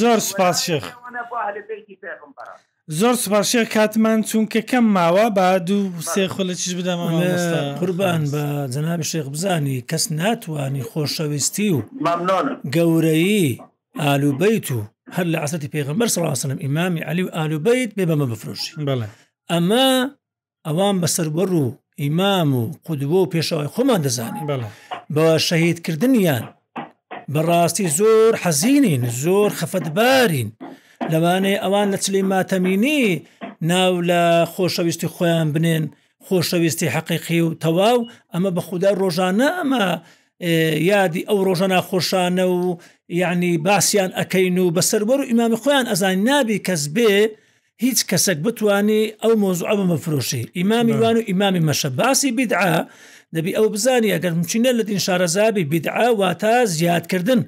زۆر 0.02 0.19
سپاس 0.30 0.58
شێخ 0.65 0.86
پێغمبەر 2.02 2.50
زۆر 2.97 3.13
سپارشێ 3.23 3.63
کاتمان 3.75 4.19
چونکە 4.30 4.60
کەم 4.69 4.86
ماوە 4.97 5.25
با 5.38 5.47
دوو 5.67 6.02
سێ 6.12 6.23
خۆلە 6.34 6.54
چش 6.62 6.71
بدەمان 6.80 7.12
قوربان 7.80 8.23
بە 8.34 8.43
جەناب 8.73 9.02
شێخ 9.12 9.25
بزانی 9.36 9.78
کەس 9.89 10.06
ناتوانانی 10.19 10.84
خۆشەویستی 10.89 11.69
و 11.73 11.82
گەورەی 12.75 13.60
ئالوبیت 14.04 14.67
و 14.71 14.80
هەر 15.15 15.25
لە 15.34 15.38
عسەتی 15.45 15.69
پێغمبەر 15.75 16.10
سەڵاسنم 16.15 16.58
ئیمامی 16.65 17.02
علی 17.10 17.21
و 17.23 17.30
ئالوبیت 17.38 17.91
بێ 17.97 18.04
بەمە 18.10 18.25
بفرۆشی 18.32 18.71
بڵێ 18.89 19.08
ئەمە 19.52 19.89
ئەوان 20.67 20.95
بەسەربەر 21.04 21.52
و 21.62 21.75
ئیمام 22.02 22.49
و 22.56 22.63
قودبۆ 22.86 23.19
و 23.23 23.30
پێشەوەی 23.34 23.69
خۆمان 23.73 24.02
دەزانین 24.06 24.45
بە 25.15 25.25
شەهیدکردنیان 25.47 26.43
بەڕاستی 27.34 27.88
زۆر 27.99 28.32
حەزیین 28.43 29.04
زۆر 29.23 29.49
خەفەتبارین 29.60 30.49
لەوانێ 31.13 31.54
ئەوان 31.63 31.88
لە 31.93 31.98
چلی 32.04 32.24
ماتەمینی 32.32 33.04
ناو 33.72 33.93
لە 34.10 34.22
خۆشەویستی 34.54 35.12
خۆیان 35.15 35.48
بنێن 35.56 35.84
خۆشەویستی 36.26 36.91
حەقیقی 36.95 37.41
و 37.45 37.56
تەواو 37.63 38.00
ئەمە 38.34 38.50
بە 38.56 38.62
خوددا 38.67 38.91
ڕۆژانە 39.02 39.48
ئەمە 39.60 39.86
یادی 40.91 41.26
ئەو 41.30 41.39
ڕۆژە 41.48 41.67
ناخۆشانە 41.74 42.45
و 42.58 42.62
یعنی 43.22 43.52
باسییان 43.67 44.12
ئەەکەین 44.17 44.58
و 44.60 44.74
بەسەربەر 44.78 45.19
و 45.22 45.28
ئیمامی 45.30 45.58
خۆیان 45.63 45.86
ئەزان 45.91 46.15
نابی 46.28 46.58
کەس 46.67 46.84
بێ 46.95 47.12
هیچ 47.86 48.00
کەسێک 48.10 48.39
بتانی 48.45 49.02
ئەو 49.24 49.34
مۆزوع 49.43 49.72
بە 49.80 49.86
مەفرۆشی 49.91 50.43
ئیمامی 50.60 50.95
وان 51.02 51.15
و 51.17 51.22
ئیمامی 51.30 51.62
مەشە 51.69 51.89
باسی 52.00 52.32
بیدعا 52.38 52.76
دەبی 53.36 53.52
ئەو 53.58 53.67
بزانانی 53.76 54.13
ئەگەر 54.15 54.34
مچینە 54.39 54.72
لە 54.78 54.84
دین 54.89 55.00
شارەزابی 55.06 55.63
بیدعا 55.74 56.08
واتە 56.22 56.54
زیادکردن 56.78 57.41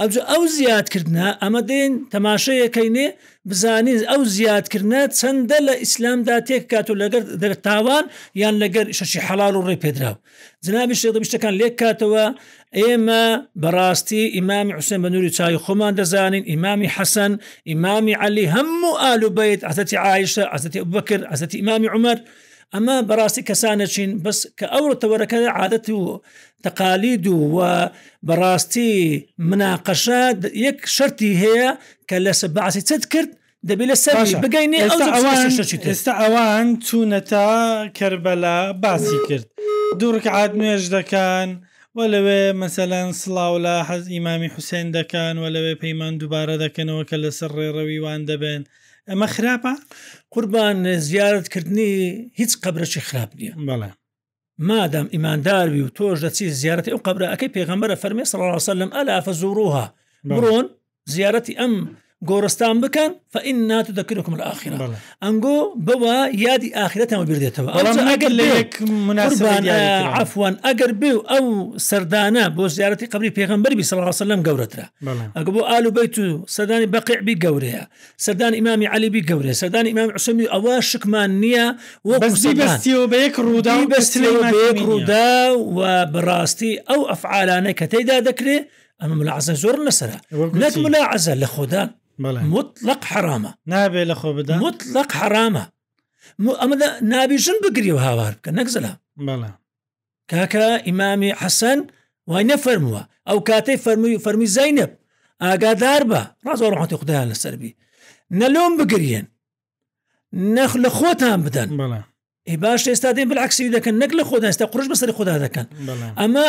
ئەو 0.00 0.08
ئەو 0.32 0.42
زیادکردە 0.58 1.26
ئەمە 1.42 1.60
دێن 1.70 1.92
تەماشەیەکەینێ 2.12 3.06
بزانین 3.50 4.00
ئەو 4.10 4.22
زیادکردە 4.36 5.00
چەندە 5.18 5.58
لە 5.66 5.74
ئیسلامدا 5.82 6.36
تێک 6.48 6.64
کات 6.70 6.86
و 6.90 6.94
لەگەر 7.02 7.22
دەر 7.42 7.54
تاوان 7.66 8.04
یان 8.42 8.54
لەگەر 8.62 8.86
شەشی 8.98 9.20
حەلال 9.28 9.54
و 9.56 9.64
ڕێ 9.68 9.76
پێدراو 9.84 10.16
جنابی 10.64 10.96
شێدەبیشتەکان 11.00 11.54
لێک 11.60 11.74
کاتەوە 11.82 12.24
ئێمە 12.80 13.24
بەڕاستی 13.62 14.24
ئیمامی 14.36 14.72
حوسێن 14.78 15.00
بە 15.04 15.08
نووری 15.12 15.32
چاوی 15.36 15.58
خۆمان 15.64 15.92
دەزانین 16.00 16.44
ئیمامی 16.52 16.88
حەسەن 16.96 17.32
ئیمامی 17.70 18.14
علی 18.24 18.46
هەموو 18.54 18.98
ئالوبیت 19.02 19.60
ئەسەتی 19.68 19.96
عیشە 20.06 20.44
ئەسەتی 20.52 20.80
بکرد 20.94 21.24
ئەسەتی 21.32 21.56
ئیمامی 21.60 21.88
عمر 21.94 22.18
ئەمە 22.74 22.94
بەڕاستی 23.08 23.46
کەسانە 23.48 23.86
چین 23.94 24.10
بەس 24.24 24.38
کە 24.58 24.66
ئەوڕەتەوەرەکە 24.74 25.38
عادەت 25.60 25.86
و 25.90 26.20
تەقالید 26.64 27.24
و 27.28 27.36
و 27.56 27.58
بەڕاستی 28.28 28.94
مناقەشە 29.48 30.22
یەک 30.66 30.78
شەری 30.96 31.32
هەیە 31.44 31.70
کە 32.08 32.16
لەس 32.24 32.40
باسی 32.56 32.82
چت 32.88 33.04
کرد 33.12 33.30
دەبێت 33.68 33.88
لە 33.90 33.96
سەر 34.04 34.16
بگەینێ 34.44 34.78
ئێستا 35.86 36.12
ئەوان 36.22 36.66
چوونەتا 36.86 37.48
کربەلا 37.98 38.58
باسی 38.82 39.18
کرد 39.28 39.46
دوورک 40.00 40.26
عاد 40.36 40.52
نوێژ 40.60 40.82
دەکەن. 40.96 41.50
لەوێ 42.14 42.42
مەسەلاەن 42.62 43.10
سلااو 43.22 43.56
لە 43.66 43.74
حەز 43.88 44.04
ئیمامی 44.14 44.48
حوسێن 44.54 44.88
دەکەن 44.98 45.34
و 45.38 45.44
لەوێ 45.54 45.74
پەیمان 45.82 46.14
دووبارە 46.20 46.56
دەکەنەوە 46.64 47.02
کە 47.10 47.16
لەسەر 47.24 47.50
ڕێڕەویوان 47.58 48.20
دەبێن 48.30 48.62
ئەمە 49.10 49.26
خراپە 49.34 49.72
قوربان 50.34 50.94
زیارتکردنی 51.08 51.90
هیچ 52.40 52.52
قبرەی 52.64 53.00
خراپ 53.08 53.30
نییە 53.38 53.52
بەڵێ 53.68 53.90
مادام 54.68 55.06
ئیمانداروی 55.14 55.82
و 55.86 55.94
تۆش 55.98 56.18
دەچی 56.24 56.46
زیارەتی 56.60 56.92
ئەو 56.92 57.00
قبرەکەی 57.06 57.52
پێغمبەرە 57.56 57.96
فەرمی 58.02 58.28
سەڵسە 58.32 58.72
لەم 58.80 58.90
ئەلا 58.96 59.16
فەزوروها 59.26 59.86
بڕۆن 60.30 60.66
زیارەتی 61.14 61.58
ئەم 61.60 61.74
گۆڕستان 62.28 62.80
بکەن 62.82 63.12
فەئین 63.34 63.58
ناتو 63.68 63.92
دەکرکم 63.98 64.34
لە 64.40 64.44
ئاخرا 64.44 64.86
ئەنگۆ 65.24 65.58
بەوە 65.86 66.14
یادی 66.46 66.70
ئاخرەتەوە 66.78 67.24
بردێتەوە 67.28 67.70
ئەگەر 67.78 69.68
عفوان 70.20 70.54
ئەگەر 70.66 70.92
بێ 71.02 71.12
و 71.16 71.20
ئەو 71.30 71.44
سەردانە 71.88 72.44
بۆ 72.56 72.62
زیارەتی 72.76 73.06
قبلی 73.12 73.30
پێغمبەربی 73.38 73.84
سەڵسەلم 73.90 74.40
گەورەترا 74.46 74.86
ئەگە 75.36 75.50
بۆ 75.56 75.60
ئالو 75.70 75.90
بیت 75.98 76.14
و 76.18 76.42
سەدانی 76.56 76.86
بەقیعبی 76.94 77.34
گەورەیە 77.44 77.82
سەردان 78.24 78.52
ئیمامی 78.58 78.86
علیبی 78.94 79.22
گەورەیە 79.28 79.54
سەردان 79.62 79.86
ئیمام 79.90 80.10
عسمی 80.18 80.46
ئەوە 80.54 80.74
شکمان 80.90 81.30
نییە 81.42 81.66
وەزی 82.08 82.52
بەستیەوە 82.60 83.06
بە 83.12 83.18
یەک 83.26 83.36
ڕوودا 83.46 83.74
بەستەوە 83.90 84.46
ڕوودا 84.88 85.30
و 85.76 85.80
بەڕاستی 86.12 86.72
ئەو 86.88 87.00
ئەفعالانە 87.10 87.72
کە 87.78 87.84
تێدا 87.92 88.16
دەکرێت 88.28 88.64
ئەمە 89.00 89.14
ملاعزە 89.20 89.54
زۆر 89.62 89.76
نەسرە 89.86 90.18
نەت 90.62 90.74
ملاعزە 90.84 91.34
لە 91.44 91.48
خۆدان 91.56 91.90
مطلق 92.18 93.04
حرامە 93.04 93.48
نابێ 93.70 94.04
لە 94.12 94.16
خۆ 94.18 94.26
بدا 94.32 94.56
مطلق 94.56 95.12
حرامە 95.12 95.64
ئەمە 96.40 96.76
نابیژن 97.02 97.54
بگری 97.64 97.92
و 97.92 97.98
هاوار 97.98 98.32
بکە 98.34 98.50
نەگزلا 98.58 98.92
کاکە 100.32 100.86
ئیمامی 100.88 101.34
حەسەن 101.34 101.78
وای 102.26 102.44
نەفەرمووە 102.50 103.02
ئەو 103.30 103.34
کاتەی 103.48 103.78
فەرمووی 103.84 104.16
و 104.16 104.22
فەرمی 104.24 104.44
زینب 104.46 104.90
ئاگادار 105.42 106.02
بە 106.10 106.22
ڕازۆ 106.48 106.64
ڕحەتی 106.74 106.94
خدایان 106.96 107.32
لەسەربی 107.32 107.72
نەلۆم 108.34 108.72
بگرێن 108.80 109.24
نەخ 110.56 110.72
لە 110.84 110.88
خۆتان 110.98 111.40
بدەن 111.46 111.68
بەڵە 111.80 112.00
ئەی 112.48 112.56
باش 112.56 112.88
ئێستا 112.88 113.12
دێن 113.14 113.28
بلعکسی 113.30 113.70
دەکەن 113.76 113.94
نەک 114.02 114.12
لە 114.18 114.24
خۆدا 114.28 114.46
ئستا 114.52 114.66
قڕش 114.72 114.86
بەسەر 114.90 115.10
خۆدا 115.18 115.34
دەکەن 115.48 115.66
ئەمە 116.20 116.46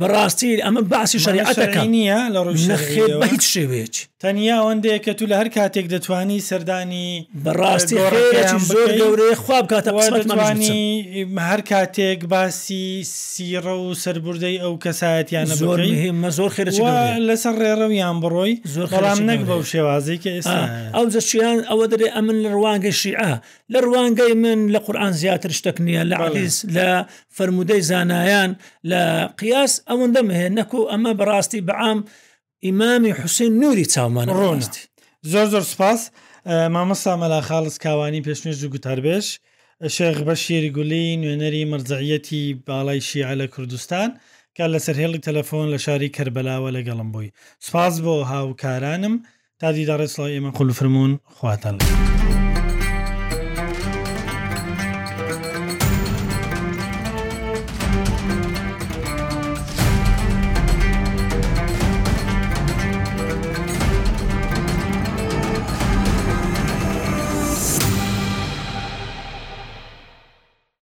بەڕاستی 0.00 0.50
ئەمە 0.66 0.80
باسی 0.92 1.18
شریعەتەکە 1.26 1.78
نییە 1.94 2.20
لە 2.34 2.40
هیچ 3.30 3.44
شێوێک 3.54 3.94
تەنیا 4.22 4.54
ئەوەندەیە 4.60 4.98
کە 5.04 5.12
تو 5.18 5.24
لە 5.30 5.36
هەر 5.40 5.48
کاتێک 5.56 5.86
دەتوانی 5.94 6.40
سەردانی 6.48 7.10
بەڕاستی 7.44 7.96
زۆر 8.70 8.90
گەورەیە 9.00 9.34
خواب 9.44 9.64
کاتەوانی 9.72 10.86
هەر 11.48 11.62
کاتێک 11.70 12.20
باسی 12.32 12.84
سیرە 13.32 13.74
و 13.84 13.94
سربوردەی 14.02 14.56
ئەو 14.62 14.74
کەسایەتیان 14.84 15.46
زۆر 15.60 15.78
زۆر 16.38 16.50
خێر 16.54 16.68
لەسەر 17.28 17.54
ڕێڕەویان 17.62 18.16
بڕۆی 18.22 18.52
زۆر 18.74 18.86
خەڵام 18.94 19.18
نەک 19.30 19.40
بەو 19.48 19.62
شێوازی 19.72 20.16
کە 20.22 20.30
ئێستا 20.36 20.62
ئەو 20.96 21.06
جەشیان 21.14 21.58
ئەوە 21.70 21.84
دەرێ 21.92 22.08
ئەمن 22.16 22.36
لە 22.44 22.48
ڕوانگە 22.56 22.92
شیعە 23.00 23.32
لە 23.72 23.78
ڕوانگەی 23.86 24.34
من 24.44 24.58
لە 24.74 24.78
قورآان 24.86 25.12
زیاتر 25.20 25.50
شتەک 25.58 25.76
نییە 25.86 26.02
لە 26.10 26.16
علیز 26.26 26.56
لە 26.76 26.88
فرموودەی 27.36 27.82
زانایان 27.90 28.50
لە 28.90 29.02
قیاس 29.40 29.72
ئەوەندەمهێن 29.90 30.52
نەکو 30.60 30.80
ئەمە 30.90 31.12
بەڕاستی 31.20 31.62
بەعام. 31.68 32.00
ئیمامی 32.66 33.10
حوسێن 33.20 33.52
نوری 33.62 33.84
چاومان 33.94 34.28
ڕۆنست 34.40 34.74
زۆر 35.32 35.46
زۆر 35.54 35.64
سپاس 35.72 36.00
مامەسا 36.74 37.12
مەلا 37.22 37.40
خاڵس 37.48 37.76
کاوانی 37.84 38.24
پێشنێژ 38.26 38.58
و 38.64 38.68
گوتاربێش 38.74 39.26
شێخ 39.96 40.18
بە 40.26 40.34
شێری 40.44 40.70
گولی 40.76 41.06
نوێنەری 41.22 41.64
مرزعەتی 41.72 42.44
باڵای 42.66 43.00
شیع 43.08 43.30
لە 43.40 43.46
کوردستان 43.54 44.08
کە 44.56 44.64
لەسەر 44.72 44.96
هێڵی 45.02 45.22
تەلەفۆن 45.26 45.66
لە 45.74 45.78
شاری 45.84 46.14
کەربەلاوە 46.16 46.70
لەگەڵم 46.76 47.08
بووی 47.12 47.32
سپاس 47.66 47.94
بۆ 48.04 48.14
هاوکارانم 48.32 49.14
تادیدارێت 49.60 50.10
سڵی 50.16 50.32
ئێمە 50.34 50.50
قولفرمونون 50.58 51.12
خواتەڵێت. 51.36 52.17